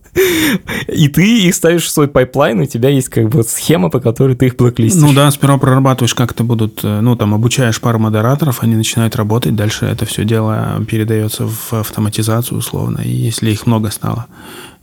И 0.87 1.07
ты 1.07 1.47
их 1.47 1.55
ставишь 1.55 1.85
в 1.85 1.91
свой 1.91 2.07
pipeline, 2.07 2.59
у 2.59 2.65
тебя 2.65 2.89
есть 2.89 3.09
как 3.09 3.29
бы 3.29 3.43
схема, 3.43 3.89
по 3.89 3.99
которой 3.99 4.35
ты 4.35 4.47
их 4.47 4.55
блэклистишь. 4.55 5.01
Ну 5.01 5.13
да, 5.13 5.29
сперва 5.31 5.57
прорабатываешь, 5.57 6.15
как 6.15 6.31
это 6.31 6.43
будут, 6.43 6.79
э, 6.83 7.01
ну 7.01 7.15
там 7.15 7.33
обучаешь 7.33 7.79
пару 7.79 7.99
модераторов, 7.99 8.63
они 8.63 8.75
начинают 8.75 9.15
работать, 9.15 9.55
дальше 9.55 9.85
это 9.85 10.05
все 10.05 10.25
дело 10.25 10.83
передается 10.89 11.47
в 11.47 11.73
автоматизацию 11.73 12.57
условно, 12.57 13.01
и 13.01 13.09
если 13.09 13.51
их 13.51 13.65
много 13.65 13.91
стало, 13.91 14.27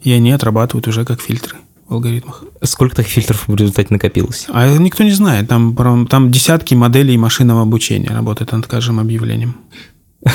и 0.03 0.13
они 0.13 0.33
отрабатывают 0.33 0.87
уже 0.89 1.05
как 1.05 1.21
фильтры 1.21 1.57
в 1.89 1.95
алгоритмах. 1.95 2.45
Сколько 2.63 2.97
таких 2.97 3.13
фильтров 3.13 3.47
в 3.47 3.55
результате 3.55 3.89
накопилось? 3.91 4.47
А 4.49 4.77
никто 4.77 5.05
не 5.05 5.13
знает. 5.13 5.49
Там, 5.49 6.07
там 6.09 6.31
десятки 6.31 6.75
моделей 6.75 7.17
машинного 7.17 7.63
обучения 7.63 8.09
работают 8.09 8.53
над 8.53 8.67
каждым 8.67 9.01
объявлением. 9.01 9.57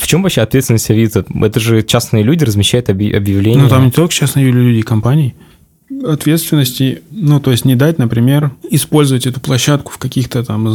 В 0.00 0.06
чем 0.06 0.22
вообще 0.22 0.40
ответственность 0.40 0.90
Авито? 0.90 1.24
Это 1.42 1.60
же 1.60 1.82
частные 1.82 2.22
люди 2.22 2.42
размещают 2.44 2.88
объявления. 2.88 3.62
Ну, 3.62 3.68
там 3.68 3.84
не 3.84 3.90
только 3.90 4.12
частные 4.12 4.50
люди, 4.50 4.80
компании. 4.82 5.34
Ответственности, 6.04 7.02
ну, 7.10 7.38
то 7.40 7.50
есть 7.50 7.64
не 7.64 7.76
дать, 7.76 7.98
например, 7.98 8.52
использовать 8.70 9.26
эту 9.26 9.40
площадку 9.40 9.92
в 9.92 9.98
каких-то 9.98 10.42
там 10.42 10.68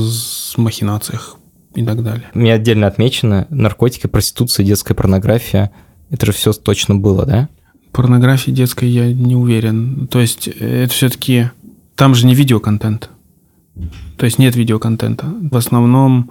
махинациях 0.57 1.37
и 1.73 1.83
так 1.83 2.03
далее. 2.03 2.29
У 2.33 2.39
меня 2.39 2.53
отдельно 2.53 2.85
отмечено 2.85 3.47
наркотики, 3.49 4.07
проституция, 4.07 4.63
детская 4.63 4.93
порнография. 4.93 5.71
Это 6.11 6.27
же 6.27 6.31
все 6.31 6.53
точно 6.53 6.95
было, 6.95 7.25
да? 7.25 7.49
Порнографии 7.91 8.51
детской 8.51 8.87
я 8.89 9.11
не 9.11 9.35
уверен. 9.35 10.07
То 10.07 10.19
есть 10.19 10.47
это 10.47 10.93
все-таки... 10.93 11.49
Там 11.95 12.13
же 12.13 12.27
не 12.27 12.35
видеоконтент. 12.35 13.09
То 14.17 14.25
есть 14.25 14.37
нет 14.37 14.55
видеоконтента. 14.55 15.25
В 15.49 15.55
основном 15.55 16.29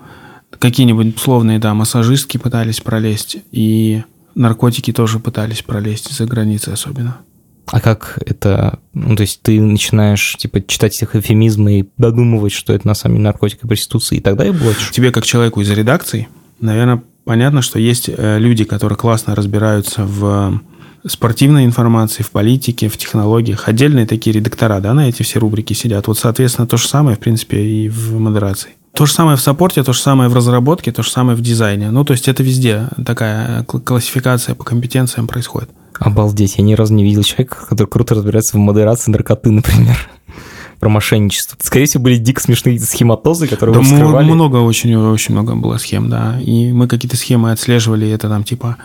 какие-нибудь 0.65 1.17
условные, 1.17 1.59
да, 1.59 1.75
массажистки 1.75 2.39
пытались 2.39 2.81
пролезть, 2.81 3.37
и 3.53 4.03
наркотики 4.35 4.95
тоже 4.95 5.19
пытались 5.19 5.61
пролезть 5.61 6.11
за 6.11 6.25
границей 6.25 6.73
особенно. 6.73 7.19
А 7.67 7.81
как 7.81 8.19
это, 8.25 8.79
ну, 8.95 9.15
то 9.15 9.23
есть 9.23 9.43
ты 9.43 9.61
начинаешь, 9.61 10.37
типа, 10.39 10.63
читать 10.67 11.01
их 11.03 11.17
эфемизмы 11.17 11.81
и 11.81 11.89
додумывать, 11.99 12.53
что 12.53 12.73
это 12.73 12.87
на 12.87 12.95
самом 12.95 13.17
деле 13.17 13.25
наркотика 13.25 13.69
проституции, 13.69 14.17
и 14.17 14.21
тогда 14.21 14.47
и 14.47 14.53
блочишь? 14.53 14.91
Тебе, 14.91 15.13
как 15.13 15.27
человеку 15.27 15.61
из 15.61 15.69
редакции, 15.71 16.29
наверное, 16.61 17.03
понятно, 17.25 17.61
что 17.61 17.79
есть 17.79 18.09
э, 18.09 18.39
люди, 18.39 18.65
которые 18.65 18.97
классно 18.97 19.35
разбираются 19.35 20.05
в 20.07 20.63
спортивной 21.07 21.67
информации, 21.67 22.23
в 22.23 22.31
политике, 22.31 22.89
в 22.89 22.97
технологиях. 22.97 23.69
Отдельные 23.69 24.07
такие 24.07 24.33
редактора, 24.33 24.81
да, 24.81 24.95
на 24.95 25.11
эти 25.11 25.23
все 25.23 25.39
рубрики 25.41 25.75
сидят. 25.75 26.07
Вот, 26.07 26.19
соответственно, 26.19 26.67
то 26.67 26.79
же 26.79 26.89
самое, 26.89 27.19
в 27.19 27.21
принципе, 27.21 27.63
и 27.63 27.89
в 27.91 28.19
модерации. 28.19 28.71
То 28.95 29.07
же 29.07 29.13
самое 29.13 29.37
в 29.37 29.41
саппорте, 29.41 29.83
то 29.83 29.93
же 29.93 29.99
самое 29.99 30.31
в 30.31 30.35
разработке, 30.35 30.93
то 30.93 31.03
же 31.03 31.11
самое 31.11 31.37
в 31.37 31.41
дизайне. 31.41 31.91
Ну, 31.91 32.05
то 32.05 32.13
есть 32.13 32.29
это 32.29 32.45
везде 32.45 32.89
такая 33.05 33.65
классификация 33.65 34.55
по 34.55 34.63
компетенциям 34.63 35.27
происходит. 35.27 35.69
Обалдеть, 35.99 36.59
я 36.59 36.65
ни 36.65 36.75
разу 36.75 36.95
не 36.95 37.03
видел 37.03 37.25
человека, 37.25 37.67
который 37.69 37.89
круто 37.89 38.15
разбирается 38.15 38.57
в 38.57 38.61
модерации 38.61 39.11
наркоты, 39.11 39.51
например 39.51 40.09
про 40.79 40.89
мошенничество. 40.89 41.57
Скорее 41.61 41.87
всего, 41.87 42.05
были 42.05 42.17
дико 42.17 42.41
смешные 42.41 42.79
схематозы, 42.79 43.49
которые 43.49 43.75
да 43.75 43.81
вы 43.81 43.87
вскрывали. 43.87 44.31
много, 44.31 44.57
очень, 44.59 44.95
очень 44.95 45.35
много 45.35 45.57
было 45.57 45.77
схем, 45.79 46.09
да. 46.09 46.39
И 46.41 46.73
мы 46.73 46.87
какие-то 46.87 47.17
схемы 47.17 47.51
отслеживали. 47.51 48.09
Это 48.09 48.29
там 48.29 48.45
типа 48.45 48.77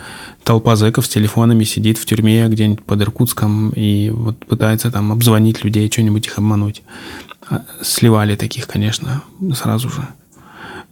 толпа 0.43 0.76
зэков 0.76 1.06
с 1.06 1.10
телефонами 1.10 1.63
сидит 1.65 1.98
в 1.98 2.06
тюрьме 2.06 2.48
где-нибудь 2.48 2.84
под 2.84 3.02
Иркутском 3.02 3.69
и 3.76 4.10
вот 4.10 4.38
пытается 4.45 4.91
там 4.91 5.12
обзвонить 5.12 5.63
людей, 5.63 5.91
что-нибудь 5.91 6.26
их 6.26 6.38
обмануть. 6.38 6.82
А, 7.50 7.64
сливали 7.82 8.36
таких, 8.36 8.68
конечно, 8.68 9.24
сразу 9.56 9.90
же. 9.90 10.08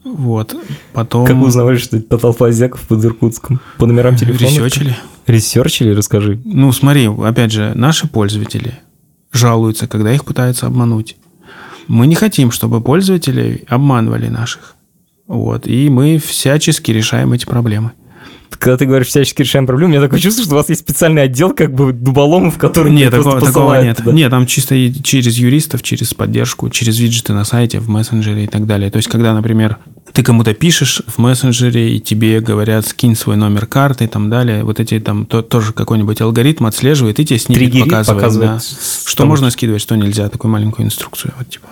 Вот. 0.04 0.56
Потом... 0.94 1.26
Как 1.26 1.36
вы 1.36 1.48
узнавали, 1.48 1.78
что 1.78 1.98
это 1.98 2.18
толпа 2.18 2.48
азиаков 2.48 2.82
под 2.88 3.04
Иркутском? 3.04 3.60
По 3.78 3.86
номерам 3.86 4.16
телефона? 4.16 4.48
Ресерчили. 4.48 4.96
Ресерчили, 5.28 5.92
расскажи. 5.92 6.40
Ну, 6.46 6.72
смотри, 6.72 7.08
опять 7.08 7.52
же, 7.52 7.74
наши 7.76 8.08
пользователи 8.08 8.80
жалуются, 9.32 9.88
когда 9.88 10.14
их 10.14 10.26
пытаются 10.26 10.68
обмануть. 10.68 11.18
Мы 11.88 12.08
не 12.08 12.16
хотим, 12.16 12.52
чтобы 12.52 12.82
пользователи 12.82 13.66
обманывали 13.68 14.28
наших. 14.28 14.76
Вот. 15.28 15.68
И 15.68 15.90
мы 15.90 16.18
всячески 16.18 16.92
решаем 16.92 17.34
эти 17.34 17.46
проблемы. 17.46 17.92
Когда 18.50 18.78
ты 18.78 18.86
говоришь 18.86 19.08
всячески 19.08 19.42
решаем 19.42 19.66
проблемы, 19.68 19.90
у 19.90 19.92
меня 19.94 20.02
такое 20.02 20.20
чувство, 20.20 20.44
что 20.44 20.54
у 20.54 20.58
вас 20.58 20.70
есть 20.70 20.82
специальный 20.82 21.24
отдел 21.24 21.54
как 21.54 21.74
бы 21.74 21.94
дуболомов, 21.94 22.58
который 22.58 22.92
нет, 22.92 23.12
такого, 23.12 23.42
такого 23.42 23.82
нет. 23.82 23.98
Туда. 23.98 24.12
Нет, 24.12 24.32
там 24.32 24.46
чисто 24.46 24.76
через 25.04 25.38
юристов, 25.38 25.84
через 25.84 26.14
поддержку, 26.14 26.70
через 26.70 27.00
виджеты 27.00 27.34
на 27.34 27.44
сайте, 27.44 27.80
в 27.80 27.90
мессенджере 27.90 28.46
и 28.46 28.48
так 28.48 28.66
далее. 28.66 28.90
То 28.90 28.98
есть, 28.98 29.10
когда, 29.10 29.34
например, 29.34 29.78
ты 30.14 30.24
кому-то 30.24 30.54
пишешь 30.54 31.02
в 31.08 31.18
мессенджере, 31.20 31.96
и 31.96 32.00
тебе 32.00 32.40
говорят, 32.40 32.88
скинь 32.88 33.16
свой 33.16 33.36
номер 33.36 33.66
карты 33.66 34.06
и 34.06 34.08
там 34.08 34.30
далее, 34.30 34.64
вот 34.64 34.80
эти 34.80 35.00
там 35.00 35.26
то, 35.26 35.42
тоже 35.42 35.74
какой-нибудь 35.74 36.22
алгоритм 36.22 36.66
отслеживает 36.66 37.20
и 37.20 37.26
тебе 37.26 37.40
снимет, 37.40 37.72
показывает, 37.72 38.22
показывает 38.22 38.52
да, 38.52 38.60
что 39.06 39.26
можно 39.26 39.50
скидывать, 39.50 39.82
что 39.82 39.96
нельзя, 39.96 40.30
такую 40.30 40.52
маленькую 40.52 40.86
инструкцию. 40.86 41.34
Вот, 41.38 41.50
типа. 41.50 41.68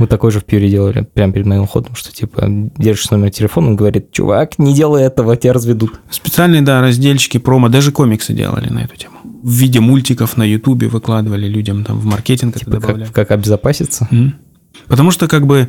Мы 0.00 0.06
такой 0.06 0.30
же 0.30 0.40
в 0.40 0.44
Пьюре 0.44 0.70
делали, 0.70 1.06
прямо 1.12 1.30
перед 1.34 1.46
моим 1.46 1.64
уходом, 1.64 1.94
что 1.94 2.10
типа 2.10 2.44
держишь 2.48 3.10
номер 3.10 3.30
телефона, 3.30 3.68
он 3.68 3.76
говорит, 3.76 4.12
чувак, 4.12 4.58
не 4.58 4.72
делай 4.72 5.02
этого, 5.02 5.36
тебя 5.36 5.52
разведут. 5.52 6.00
Специальные, 6.10 6.62
да, 6.62 6.80
разделчики, 6.80 7.36
промо, 7.36 7.68
даже 7.68 7.92
комиксы 7.92 8.32
делали 8.32 8.70
на 8.70 8.78
эту 8.78 8.96
тему. 8.96 9.16
В 9.42 9.50
виде 9.50 9.78
мультиков 9.78 10.38
на 10.38 10.42
Ютубе 10.42 10.88
выкладывали 10.88 11.46
людям, 11.46 11.84
там 11.84 11.98
в 11.98 12.06
маркетинг 12.06 12.58
типа 12.58 12.70
это 12.70 12.80
добавляли. 12.80 13.04
Как, 13.08 13.28
как 13.28 13.30
обезопаситься? 13.32 14.08
Mm. 14.10 14.32
Потому 14.88 15.10
что 15.10 15.28
как 15.28 15.46
бы 15.46 15.68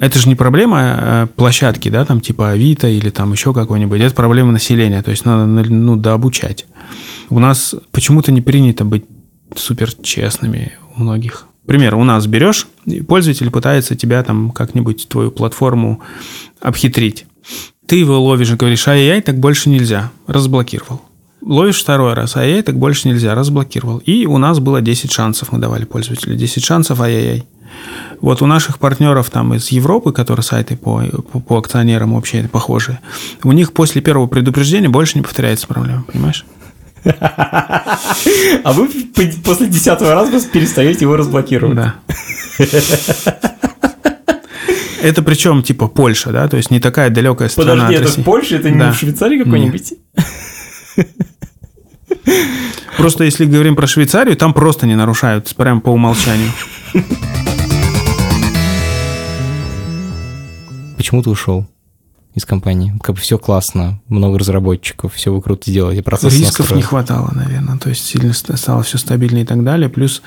это 0.00 0.18
же 0.18 0.28
не 0.28 0.34
проблема 0.34 0.80
э, 0.80 1.26
площадки, 1.36 1.88
да, 1.88 2.04
там 2.04 2.20
типа 2.20 2.50
Авито 2.50 2.88
или 2.88 3.10
там 3.10 3.30
еще 3.30 3.54
какой-нибудь, 3.54 4.00
это 4.00 4.14
проблема 4.14 4.50
населения, 4.50 5.02
то 5.02 5.12
есть 5.12 5.24
надо 5.24 5.46
ну, 5.46 5.94
дообучать. 5.94 6.66
У 7.30 7.38
нас 7.38 7.76
почему-то 7.92 8.32
не 8.32 8.40
принято 8.40 8.84
быть 8.84 9.04
супер 9.54 9.92
честными 10.02 10.72
у 10.96 11.02
многих. 11.02 11.47
Пример, 11.68 11.96
у 11.96 12.04
нас 12.04 12.26
берешь, 12.26 12.66
пользователь 13.06 13.50
пытается 13.50 13.94
тебя 13.94 14.22
там 14.22 14.52
как-нибудь 14.52 15.06
твою 15.06 15.30
платформу 15.30 16.00
обхитрить. 16.62 17.26
Ты 17.86 17.96
его 17.96 18.18
ловишь 18.18 18.50
и 18.50 18.54
говоришь, 18.54 18.88
ай-яй, 18.88 19.20
так 19.20 19.38
больше 19.38 19.68
нельзя, 19.68 20.10
разблокировал. 20.26 21.02
Ловишь 21.42 21.78
второй 21.78 22.14
раз, 22.14 22.38
ай-яй, 22.38 22.62
так 22.62 22.78
больше 22.78 23.06
нельзя, 23.06 23.34
разблокировал. 23.34 23.98
И 23.98 24.24
у 24.24 24.38
нас 24.38 24.60
было 24.60 24.80
10 24.80 25.12
шансов, 25.12 25.52
мы 25.52 25.58
давали 25.58 25.84
пользователю, 25.84 26.36
10 26.36 26.64
шансов, 26.64 27.02
ай-яй-яй. 27.02 27.46
Вот 28.22 28.40
у 28.40 28.46
наших 28.46 28.78
партнеров 28.78 29.28
там 29.28 29.52
из 29.52 29.68
Европы, 29.68 30.12
которые 30.12 30.44
сайты 30.44 30.74
по, 30.74 31.02
по, 31.32 31.38
по 31.38 31.58
акционерам 31.58 32.14
вообще 32.14 32.48
похожие, 32.48 32.98
у 33.44 33.52
них 33.52 33.74
после 33.74 34.00
первого 34.00 34.26
предупреждения 34.26 34.88
больше 34.88 35.18
не 35.18 35.22
повторяется 35.22 35.66
проблема, 35.66 36.04
понимаешь? 36.10 36.46
А 37.04 38.72
вы 38.72 38.88
после 39.44 39.66
десятого 39.66 40.14
раза 40.14 40.40
перестаете 40.48 41.00
его 41.02 41.16
разблокировать. 41.16 41.76
Да. 41.76 41.94
Это 45.00 45.22
причем 45.22 45.62
типа 45.62 45.86
Польша, 45.88 46.32
да, 46.32 46.48
то 46.48 46.56
есть 46.56 46.70
не 46.70 46.80
такая 46.80 47.08
далекая 47.10 47.48
страна. 47.48 47.86
Подожди, 47.86 47.94
это 47.94 48.22
Польша, 48.22 48.56
это 48.56 48.70
не 48.70 48.78
да. 48.78 48.92
Швейцария 48.92 49.44
какой-нибудь? 49.44 49.94
Просто 52.96 53.22
если 53.24 53.44
говорим 53.44 53.76
про 53.76 53.86
Швейцарию, 53.86 54.36
там 54.36 54.52
просто 54.52 54.86
не 54.86 54.96
нарушают, 54.96 55.54
прям 55.54 55.80
по 55.80 55.90
умолчанию. 55.90 56.50
Почему 60.96 61.22
ты 61.22 61.30
ушел? 61.30 61.66
Из 62.38 62.44
компании. 62.44 62.94
Как 63.02 63.14
бы 63.14 63.20
все 63.20 63.38
классно, 63.38 64.00
много 64.08 64.38
разработчиков, 64.38 65.14
все 65.14 65.32
вы 65.32 65.42
круто 65.42 65.70
делаете, 65.70 66.02
процесс 66.02 66.32
Рисков 66.32 66.60
настроен. 66.60 66.76
не 66.76 66.82
хватало, 66.82 67.30
наверное, 67.34 67.78
то 67.78 67.88
есть 67.88 68.04
сильно 68.04 68.32
стало 68.32 68.82
все 68.82 68.98
стабильнее 68.98 69.44
и 69.44 69.46
так 69.46 69.62
далее. 69.62 69.88
Плюс 69.88 70.22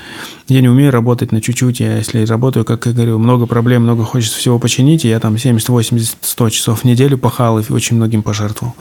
я 0.48 0.62
не 0.62 0.70
умею 0.70 0.92
работать 0.92 1.32
на 1.32 1.42
чуть-чуть, 1.42 1.80
я 1.80 1.98
если 1.98 2.26
работаю, 2.26 2.66
как 2.66 2.86
я 2.86 2.94
говорю, 2.94 3.18
много 3.18 3.46
проблем, 3.46 3.84
много 3.84 4.04
хочется 4.04 4.38
всего 4.38 4.60
починить, 4.60 5.06
и 5.06 5.10
я 5.10 5.20
там 5.20 5.38
70, 5.38 5.68
80, 5.68 6.18
100 6.22 6.50
часов 6.50 6.82
в 6.82 6.84
неделю 6.84 7.18
пахал 7.18 7.60
и 7.60 7.72
очень 7.72 7.96
многим 7.96 8.24
пожертвовал. 8.24 8.76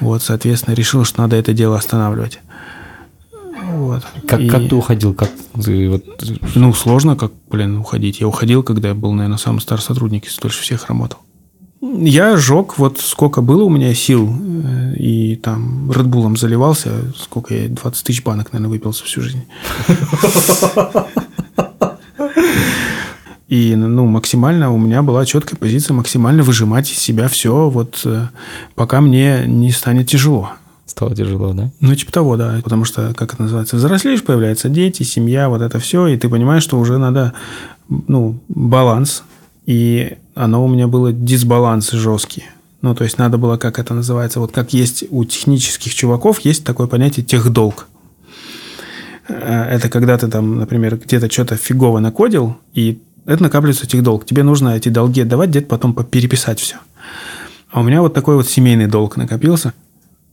Вот, 0.00 0.22
соответственно, 0.22 0.74
решил, 0.74 1.04
что 1.04 1.22
надо 1.22 1.36
это 1.36 1.52
дело 1.52 1.76
останавливать. 1.76 2.40
Вот. 3.74 4.02
Как, 4.26 4.40
и... 4.40 4.48
как 4.48 4.68
ты 4.68 4.74
уходил? 4.74 5.14
Как 5.14 5.30
ты, 5.62 5.88
вот... 5.88 6.04
Ну, 6.54 6.72
сложно, 6.72 7.16
как, 7.16 7.32
блин, 7.50 7.78
уходить. 7.78 8.20
Я 8.20 8.28
уходил, 8.28 8.62
когда 8.62 8.88
я 8.88 8.94
был, 8.94 9.12
наверное, 9.12 9.38
самый 9.38 9.60
старый 9.60 9.82
сотрудник, 9.82 10.26
из 10.26 10.36
дольше 10.36 10.62
всех 10.62 10.88
работал. 10.88 11.20
Я 11.86 12.36
жег, 12.38 12.78
вот 12.78 12.98
сколько 12.98 13.42
было 13.42 13.64
у 13.64 13.68
меня 13.68 13.92
сил, 13.92 14.32
э, 14.32 14.94
и 14.96 15.36
там 15.36 15.92
Редбулом 15.92 16.34
заливался, 16.38 17.12
сколько 17.14 17.54
я, 17.54 17.68
20 17.68 18.04
тысяч 18.04 18.24
банок, 18.24 18.52
наверное, 18.52 18.70
выпил 18.70 18.94
за 18.94 19.04
всю 19.04 19.20
жизнь. 19.20 19.44
И 23.48 23.76
ну, 23.76 24.06
максимально 24.06 24.72
у 24.72 24.78
меня 24.78 25.02
была 25.02 25.26
четкая 25.26 25.58
позиция 25.58 25.94
максимально 25.94 26.42
выжимать 26.42 26.90
из 26.90 26.98
себя 26.98 27.28
все, 27.28 27.68
вот 27.68 28.00
э, 28.06 28.28
пока 28.74 29.02
мне 29.02 29.44
не 29.46 29.70
станет 29.70 30.08
тяжело. 30.08 30.52
Стало 30.86 31.14
тяжело, 31.14 31.52
да? 31.52 31.70
Ну, 31.80 31.94
типа 31.94 32.10
того, 32.10 32.38
да. 32.38 32.60
Потому 32.64 32.86
что, 32.86 33.12
как 33.14 33.34
это 33.34 33.42
называется, 33.42 33.76
взрослеешь, 33.76 34.24
появляются 34.24 34.70
дети, 34.70 35.02
семья, 35.02 35.50
вот 35.50 35.60
это 35.60 35.78
все, 35.78 36.06
и 36.06 36.16
ты 36.16 36.30
понимаешь, 36.30 36.62
что 36.62 36.78
уже 36.78 36.96
надо, 36.96 37.34
ну, 37.88 38.40
баланс. 38.48 39.22
И 39.66 40.16
оно 40.34 40.64
у 40.64 40.68
меня 40.68 40.88
было 40.88 41.12
дисбаланс 41.12 41.90
жесткий. 41.92 42.44
Ну, 42.82 42.94
то 42.94 43.04
есть 43.04 43.18
надо 43.18 43.38
было, 43.38 43.56
как 43.56 43.78
это 43.78 43.94
называется, 43.94 44.40
вот 44.40 44.52
как 44.52 44.74
есть 44.74 45.04
у 45.10 45.24
технических 45.24 45.94
чуваков, 45.94 46.40
есть 46.40 46.64
такое 46.64 46.86
понятие 46.86 47.24
техдолг. 47.24 47.88
Э, 49.28 49.68
это 49.70 49.88
когда 49.88 50.18
ты 50.18 50.28
там, 50.28 50.58
например, 50.58 50.96
где-то 50.98 51.30
что-то 51.30 51.56
фигово 51.56 51.98
накодил, 51.98 52.58
и 52.74 53.00
это 53.24 53.42
накапливается 53.42 53.86
техдолг. 53.86 54.26
Тебе 54.26 54.42
нужно 54.42 54.76
эти 54.76 54.90
долги 54.90 55.22
отдавать, 55.22 55.50
где-то 55.50 55.66
потом 55.66 55.94
переписать 55.94 56.60
все. 56.60 56.76
А 57.70 57.80
у 57.80 57.82
меня 57.82 58.02
вот 58.02 58.14
такой 58.14 58.36
вот 58.36 58.48
семейный 58.48 58.86
долг 58.86 59.16
накопился. 59.16 59.72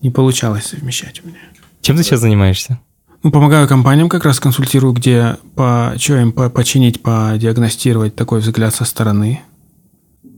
Не 0.02 0.10
получалось 0.10 0.66
совмещать 0.66 1.22
у 1.24 1.28
меня. 1.28 1.38
Чем 1.82 1.96
ты 1.96 2.04
сейчас 2.04 2.20
занимаешься? 2.20 2.80
Ну, 3.24 3.32
помогаю 3.32 3.68
компаниям, 3.68 4.10
как 4.10 4.26
раз 4.26 4.40
консультирую, 4.40 4.94
где 4.94 5.38
по, 5.56 5.94
что 5.98 6.18
им 6.18 6.32
по, 6.32 6.50
починить, 6.50 7.02
подиагностировать 7.02 8.16
такой 8.16 8.40
взгляд 8.40 8.74
со 8.74 8.84
стороны, 8.84 9.42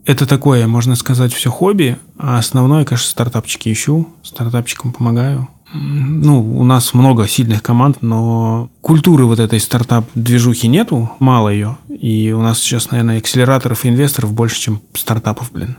это 0.06 0.26
такое, 0.26 0.68
можно 0.68 0.96
сказать, 0.96 1.34
все 1.34 1.50
хобби, 1.50 1.98
а 2.18 2.38
основное, 2.38 2.86
конечно, 2.86 3.10
стартапчики 3.10 3.72
ищу, 3.72 4.10
стартапчикам 4.24 4.92
помогаю. 4.92 5.48
Ну, 5.76 6.60
у 6.60 6.64
нас 6.64 6.94
много 6.94 7.28
сильных 7.28 7.64
команд, 7.64 7.98
но 8.02 8.70
культуры 8.82 9.26
вот 9.26 9.40
этой 9.40 9.60
стартап-движухи 9.60 10.68
нету, 10.68 11.12
мало 11.18 11.50
ее. 11.50 11.78
И 11.90 12.32
у 12.32 12.42
нас 12.42 12.60
сейчас, 12.60 12.92
наверное, 12.92 13.18
акселераторов 13.18 13.84
и 13.84 13.90
инвесторов 13.90 14.34
больше, 14.34 14.60
чем 14.60 14.82
стартапов, 14.94 15.52
блин. 15.52 15.78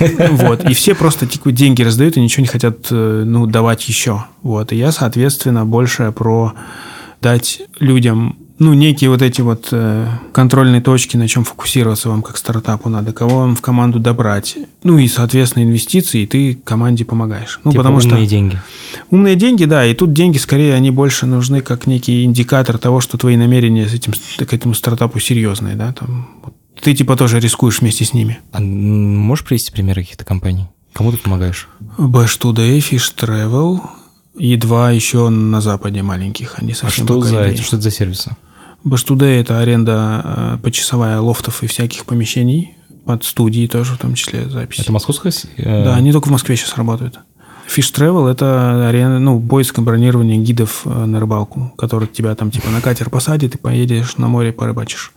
Вот. 0.30 0.64
И 0.64 0.72
все 0.72 0.94
просто 0.94 1.28
деньги 1.52 1.82
раздают 1.82 2.16
и 2.16 2.20
ничего 2.20 2.42
не 2.42 2.48
хотят 2.48 2.86
э, 2.90 3.24
ну, 3.26 3.46
давать 3.46 3.86
еще. 3.88 4.24
Вот. 4.42 4.72
И 4.72 4.76
я, 4.76 4.90
соответственно, 4.90 5.66
больше 5.66 6.10
про 6.12 6.54
дать 7.20 7.60
людям 7.80 8.38
ну, 8.58 8.72
некие 8.72 9.10
вот 9.10 9.20
эти 9.20 9.40
вот 9.40 9.68
э, 9.72 10.06
контрольные 10.32 10.80
точки, 10.80 11.16
на 11.16 11.26
чем 11.26 11.44
фокусироваться 11.44 12.08
вам 12.08 12.22
как 12.22 12.36
стартапу 12.36 12.88
надо, 12.88 13.12
кого 13.12 13.40
вам 13.40 13.56
в 13.56 13.60
команду 13.60 13.98
добрать. 13.98 14.56
Ну 14.84 14.98
и, 14.98 15.08
соответственно, 15.08 15.64
инвестиции, 15.64 16.22
и 16.22 16.26
ты 16.26 16.54
команде 16.54 17.04
помогаешь. 17.04 17.60
Ну, 17.64 17.72
типа 17.72 17.82
потому 17.82 17.98
умные 17.98 18.24
что... 18.24 18.26
деньги. 18.26 18.58
Умные 19.10 19.34
деньги, 19.34 19.64
да, 19.64 19.84
и 19.84 19.94
тут 19.94 20.12
деньги, 20.12 20.38
скорее, 20.38 20.74
они 20.74 20.90
больше 20.90 21.26
нужны 21.26 21.62
как 21.62 21.86
некий 21.86 22.24
индикатор 22.24 22.78
того, 22.78 23.00
что 23.00 23.18
твои 23.18 23.36
намерения 23.36 23.88
с 23.88 23.94
этим, 23.94 24.12
к 24.12 24.52
этому 24.52 24.74
стартапу 24.74 25.18
серьезные, 25.18 25.74
да, 25.74 25.92
там, 25.92 26.28
вот, 26.42 26.54
ты 26.80 26.94
типа 26.94 27.16
тоже 27.16 27.40
рискуешь 27.40 27.80
вместе 27.80 28.04
с 28.04 28.12
ними. 28.12 28.38
А 28.52 28.60
можешь 28.60 29.44
привести 29.44 29.72
примеры 29.72 30.02
каких-то 30.02 30.24
компаний? 30.24 30.66
Кому 30.92 31.10
ты 31.10 31.18
помогаешь? 31.18 31.68
Bash 31.98 32.38
Today, 32.40 32.78
Fish 32.78 33.12
Travel, 33.16 33.80
и 34.36 34.56
два 34.56 34.90
еще 34.90 35.28
на 35.28 35.60
Западе 35.60 36.02
маленьких. 36.02 36.54
Они 36.58 36.74
совсем 36.74 37.04
а 37.04 37.06
что 37.06 37.20
за, 37.22 37.56
что 37.56 37.76
это 37.76 37.82
за 37.82 37.90
сервисы? 37.90 38.36
Баштуде– 38.82 39.40
это 39.40 39.60
аренда 39.60 40.22
э, 40.24 40.58
почасовая 40.62 41.18
лофтов 41.18 41.62
и 41.62 41.66
всяких 41.66 42.04
помещений, 42.04 42.76
под 43.04 43.24
студии 43.24 43.66
тоже 43.66 43.94
в 43.94 43.98
том 43.98 44.14
числе 44.14 44.48
записи. 44.48 44.82
Это 44.82 44.92
московская? 44.92 45.32
Э, 45.56 45.84
да, 45.84 45.94
они 45.94 46.12
только 46.12 46.28
в 46.28 46.30
Москве 46.30 46.56
сейчас 46.56 46.76
работают. 46.76 47.18
Fish 47.66 47.94
Travel– 47.94 48.30
это 48.30 48.88
аренда, 48.88 49.18
ну, 49.18 49.40
поиск 49.40 49.78
бронирование 49.78 50.38
гидов 50.38 50.82
э, 50.84 51.04
на 51.06 51.18
рыбалку, 51.18 51.72
который 51.78 52.08
тебя 52.08 52.34
там 52.34 52.50
типа 52.50 52.68
на 52.68 52.80
катер 52.80 53.08
посадит 53.08 53.54
и 53.54 53.58
поедешь 53.58 54.16
на 54.18 54.28
море 54.28 54.52
порыбачишь. 54.52 55.12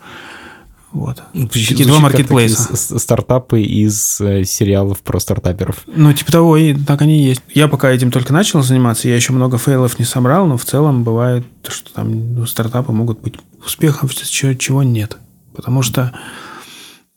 Вот. 0.97 1.21
Ну, 1.33 1.47
такие 1.47 1.85
два 1.85 1.99
маркетплейса. 1.99 2.75
Стартапы 2.75 3.61
из 3.61 4.19
э, 4.19 4.43
сериалов 4.45 4.99
про 5.01 5.19
стартаперов. 5.19 5.83
Ну, 5.85 6.11
типа 6.11 6.31
того, 6.31 6.57
и 6.57 6.73
так 6.73 7.03
они 7.03 7.19
и 7.19 7.23
есть. 7.23 7.41
Я 7.53 7.67
пока 7.67 7.91
этим 7.91 8.09
только 8.09 8.33
начал 8.33 8.63
заниматься, 8.63 9.07
я 9.07 9.15
еще 9.15 9.31
много 9.31 9.59
фейлов 9.59 9.99
не 9.99 10.05
собрал, 10.05 10.47
но 10.47 10.57
в 10.57 10.65
целом 10.65 11.03
бывает, 11.03 11.45
что 11.67 11.93
там 11.93 12.33
ну, 12.33 12.47
стартапы 12.47 12.91
могут 12.91 13.21
быть 13.21 13.35
успехом, 13.63 14.09
чего, 14.09 14.55
чего 14.55 14.81
нет. 14.81 15.17
Потому 15.55 15.83
что, 15.83 16.13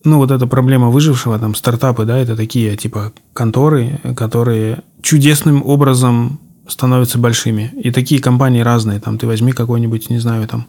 ну, 0.05 0.19
вот 0.19 0.31
эта 0.31 0.47
проблема 0.47 0.91
выжившего, 0.91 1.39
там, 1.39 1.55
стартапы, 1.55 2.05
да, 2.05 2.19
это 2.19 2.37
такие, 2.37 2.77
типа, 2.77 3.15
конторы, 3.33 3.99
которые 4.15 4.83
чудесным 5.01 5.65
образом 5.65 6.39
становятся 6.69 7.17
большими. 7.19 7.73
И 7.83 7.91
такие 7.91 8.21
компании 8.21 8.61
разные. 8.61 9.01
Там, 9.01 9.17
ты 9.17 9.27
возьми 9.27 9.53
какой-нибудь, 9.53 10.11
не 10.11 10.19
знаю, 10.19 10.47
там, 10.47 10.67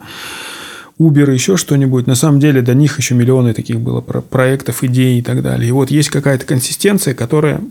Uber, 1.02 1.34
еще 1.34 1.58
что-нибудь. 1.58 2.06
На 2.06 2.16
самом 2.16 2.40
деле 2.40 2.62
до 2.62 2.74
них 2.74 2.98
еще 2.98 3.16
миллионы 3.16 3.54
таких 3.54 3.80
было 3.80 4.02
проектов, 4.02 4.84
идей 4.84 5.20
и 5.20 5.22
так 5.22 5.42
далее. 5.42 5.70
И 5.70 5.72
вот 5.72 5.90
есть 5.90 6.10
какая-то 6.10 6.46
консистенция, 6.46 7.16
которая 7.16 7.62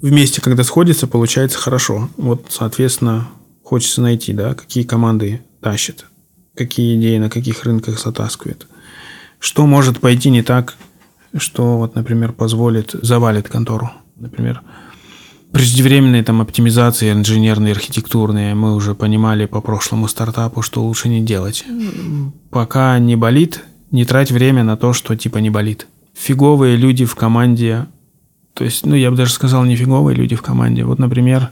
вместе, 0.00 0.42
когда 0.42 0.64
сходится, 0.64 1.06
получается 1.06 1.58
хорошо. 1.58 2.10
Вот, 2.16 2.46
соответственно, 2.50 3.28
хочется 3.62 4.02
найти, 4.02 4.34
да, 4.34 4.54
какие 4.54 4.84
команды 4.84 5.40
тащат, 5.62 6.04
какие 6.54 6.98
идеи 6.98 7.18
на 7.18 7.30
каких 7.30 7.64
рынках 7.64 7.98
затаскивают. 7.98 8.66
Что 9.38 9.66
может 9.66 10.00
пойти 10.00 10.30
не 10.30 10.42
так, 10.42 10.74
что, 11.36 11.78
вот, 11.78 11.94
например, 11.94 12.32
позволит, 12.32 12.90
завалит 12.92 13.48
контору. 13.48 13.90
Например, 14.16 14.60
преждевременные 15.54 16.24
там 16.24 16.40
оптимизации 16.40 17.12
инженерные, 17.12 17.72
архитектурные 17.72 18.56
мы 18.56 18.74
уже 18.74 18.96
понимали 18.96 19.46
по 19.46 19.60
прошлому 19.60 20.08
стартапу, 20.08 20.62
что 20.62 20.82
лучше 20.82 21.08
не 21.08 21.20
делать. 21.20 21.64
Пока 22.50 22.98
не 22.98 23.14
болит, 23.14 23.62
не 23.92 24.04
трать 24.04 24.32
время 24.32 24.64
на 24.64 24.76
то, 24.76 24.92
что 24.92 25.16
типа 25.16 25.38
не 25.38 25.50
болит. 25.50 25.86
Фиговые 26.14 26.76
люди 26.76 27.04
в 27.04 27.14
команде, 27.14 27.86
то 28.52 28.64
есть, 28.64 28.84
ну, 28.84 28.96
я 28.96 29.12
бы 29.12 29.16
даже 29.16 29.32
сказал, 29.32 29.64
не 29.64 29.76
фиговые 29.76 30.16
люди 30.16 30.34
в 30.34 30.42
команде. 30.42 30.84
Вот, 30.84 30.98
например, 30.98 31.50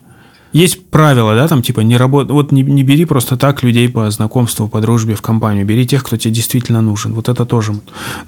есть 0.53 0.91
правила, 0.91 1.35
да, 1.35 1.49
там 1.49 1.63
типа 1.63 1.81
не 1.81 1.97
работ... 1.97 2.31
вот 2.31 2.53
не, 2.53 2.63
не 2.63 2.83
бери 2.83 3.05
просто 3.05 3.37
так 3.37 3.63
людей 3.63 3.89
по 3.89 4.11
знакомству, 4.11 4.69
по 4.69 4.81
дружбе 4.81 5.15
в 5.15 5.23
компанию, 5.23 5.67
бери 5.67 5.87
тех, 5.87 6.05
кто 6.05 6.17
тебе 6.17 6.35
действительно 6.35 6.83
нужен. 6.83 7.15
Вот 7.15 7.29
это 7.29 7.47
тоже. 7.47 7.75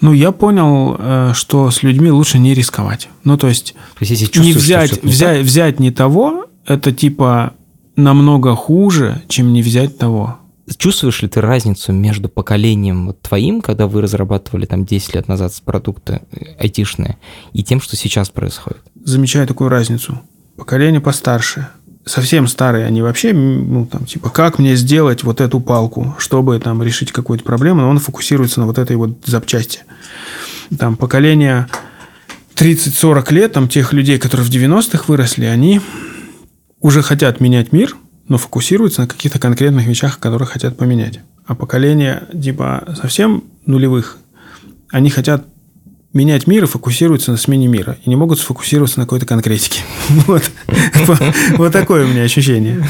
Ну, 0.00 0.12
я 0.12 0.32
понял, 0.32 0.96
э, 0.98 1.32
что 1.34 1.70
с 1.70 1.82
людьми 1.82 2.10
лучше 2.10 2.38
не 2.38 2.54
рисковать. 2.54 3.08
Ну, 3.24 3.37
то 3.37 3.48
есть, 3.48 3.74
То 3.98 4.04
есть 4.04 4.37
не 4.37 4.52
взять, 4.52 5.02
не 5.02 5.10
взять, 5.10 5.42
взять 5.42 5.80
не 5.80 5.90
того, 5.90 6.46
это 6.66 6.92
типа 6.92 7.54
намного 7.96 8.54
хуже, 8.54 9.22
чем 9.28 9.52
не 9.52 9.62
взять 9.62 9.98
того. 9.98 10.38
так, 10.66 10.78
чувствуешь 10.78 11.20
ли 11.22 11.28
ты 11.28 11.40
разницу 11.40 11.92
между 11.92 12.28
поколением 12.28 13.06
вот 13.06 13.20
твоим, 13.20 13.60
когда 13.60 13.87
вы 13.87 14.00
разрабатывали 14.00 14.64
там 14.64 14.84
10 14.84 15.14
лет 15.14 15.28
назад 15.28 15.52
продукты 15.60 16.22
э, 16.32 16.54
айтишные, 16.58 17.18
и 17.52 17.62
тем, 17.62 17.80
что 17.80 17.96
сейчас 17.96 18.30
происходит? 18.30 18.80
Замечаю 19.04 19.46
такую 19.46 19.68
разницу. 19.68 20.20
Поколение 20.56 21.00
постарше, 21.00 21.68
совсем 22.04 22.46
старые, 22.46 22.86
они 22.86 23.02
вообще, 23.02 23.32
ну, 23.32 23.86
там, 23.86 24.04
типа, 24.04 24.30
как 24.30 24.58
мне 24.58 24.76
сделать 24.76 25.24
вот 25.24 25.40
эту 25.40 25.60
палку, 25.60 26.14
чтобы 26.18 26.58
там 26.60 26.82
решить 26.82 27.12
какую-то 27.12 27.44
проблему, 27.44 27.82
но 27.82 27.88
он 27.88 27.98
фокусируется 27.98 28.60
на 28.60 28.66
вот 28.66 28.78
этой 28.78 28.96
вот 28.96 29.18
запчасти. 29.24 29.80
Там 30.78 30.96
поколение 30.96 31.68
30-40 32.56 33.32
лет, 33.32 33.52
там 33.52 33.68
тех 33.68 33.92
людей, 33.92 34.18
которые 34.18 34.46
в 34.46 34.50
90-х 34.50 35.04
выросли, 35.08 35.46
они 35.46 35.80
уже 36.80 37.02
хотят 37.02 37.40
менять 37.40 37.72
мир, 37.72 37.96
но 38.28 38.38
фокусируются 38.38 39.02
на 39.02 39.06
каких-то 39.06 39.38
конкретных 39.38 39.86
вещах, 39.86 40.18
которые 40.18 40.46
хотят 40.46 40.76
поменять. 40.76 41.20
А 41.46 41.54
поколение, 41.54 42.24
типа, 42.32 42.94
совсем 43.00 43.44
нулевых, 43.66 44.18
они 44.90 45.10
хотят 45.10 45.46
менять 46.14 46.46
мир 46.46 46.64
и 46.64 46.66
фокусируются 46.66 47.33
на 47.33 47.37
смене 47.37 47.66
мира. 47.66 47.98
И 48.05 48.09
не 48.09 48.16
могут 48.16 48.38
сфокусироваться 48.38 49.00
на 49.00 49.05
какой-то 49.05 49.27
конкретике. 49.27 49.81
Вот. 50.27 50.42
Вот 51.59 51.72
такое 51.72 52.05
у 52.05 52.09
меня 52.09 52.22
ощущение. 52.22 52.88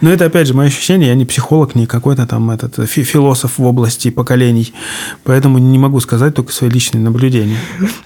Но 0.00 0.10
это, 0.10 0.26
опять 0.26 0.48
же, 0.48 0.54
мое 0.54 0.68
ощущение. 0.68 1.08
Я 1.08 1.14
не 1.14 1.24
психолог, 1.24 1.74
не 1.74 1.86
какой-то 1.86 2.26
там 2.26 2.50
этот 2.50 2.88
фи- 2.90 3.04
философ 3.04 3.58
в 3.58 3.64
области 3.64 4.10
поколений. 4.10 4.74
Поэтому 5.22 5.58
не 5.58 5.78
могу 5.78 6.00
сказать 6.00 6.34
только 6.34 6.52
свои 6.52 6.68
личные 6.68 7.00
наблюдения. 7.00 7.56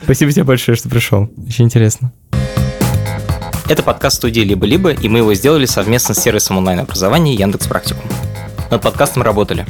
Спасибо 0.05 0.31
тебе 0.31 0.45
большое, 0.45 0.77
что 0.77 0.89
пришел. 0.89 1.31
Очень 1.49 1.65
интересно. 1.65 2.13
Это 3.69 3.83
подкаст 3.83 4.17
студии 4.17 4.41
«Либо-либо», 4.41 4.93
и 4.93 5.09
мы 5.09 5.19
его 5.19 5.35
сделали 5.35 5.67
совместно 5.67 6.15
с 6.15 6.19
сервисом 6.23 6.57
онлайн-образования 6.59 7.35
Яндекс 7.35 7.67
Практикум. 7.67 8.05
Над 8.71 8.81
подкастом 8.81 9.23
работали 9.23 9.67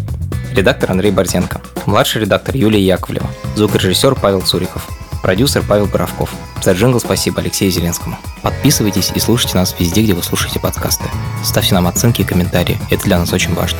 редактор 0.53 0.91
Андрей 0.91 1.11
Борзенко, 1.11 1.61
младший 1.87 2.23
редактор 2.23 2.57
Юлия 2.57 2.85
Яковлева, 2.85 3.29
звукорежиссер 3.57 4.15
Павел 4.15 4.41
Цуриков, 4.41 4.89
продюсер 5.23 5.63
Павел 5.67 5.87
Боровков. 5.87 6.31
За 6.63 6.73
джингл 6.73 7.01
спасибо 7.01 7.41
Алексею 7.41 7.71
Зеленскому. 7.71 8.19
Подписывайтесь 8.43 9.13
и 9.15 9.21
слушайте 9.21 9.57
нас 9.57 9.75
везде, 9.79 10.03
где 10.03 10.15
вы 10.15 10.23
слушаете 10.23 10.61
подкасты. 10.61 11.05
Ставьте 11.45 11.75
нам 11.75 11.87
оценки 11.87 12.23
и 12.23 12.25
комментарии, 12.25 12.79
это 12.91 13.05
для 13.05 13.19
нас 13.19 13.33
очень 13.33 13.55
важно. 13.55 13.79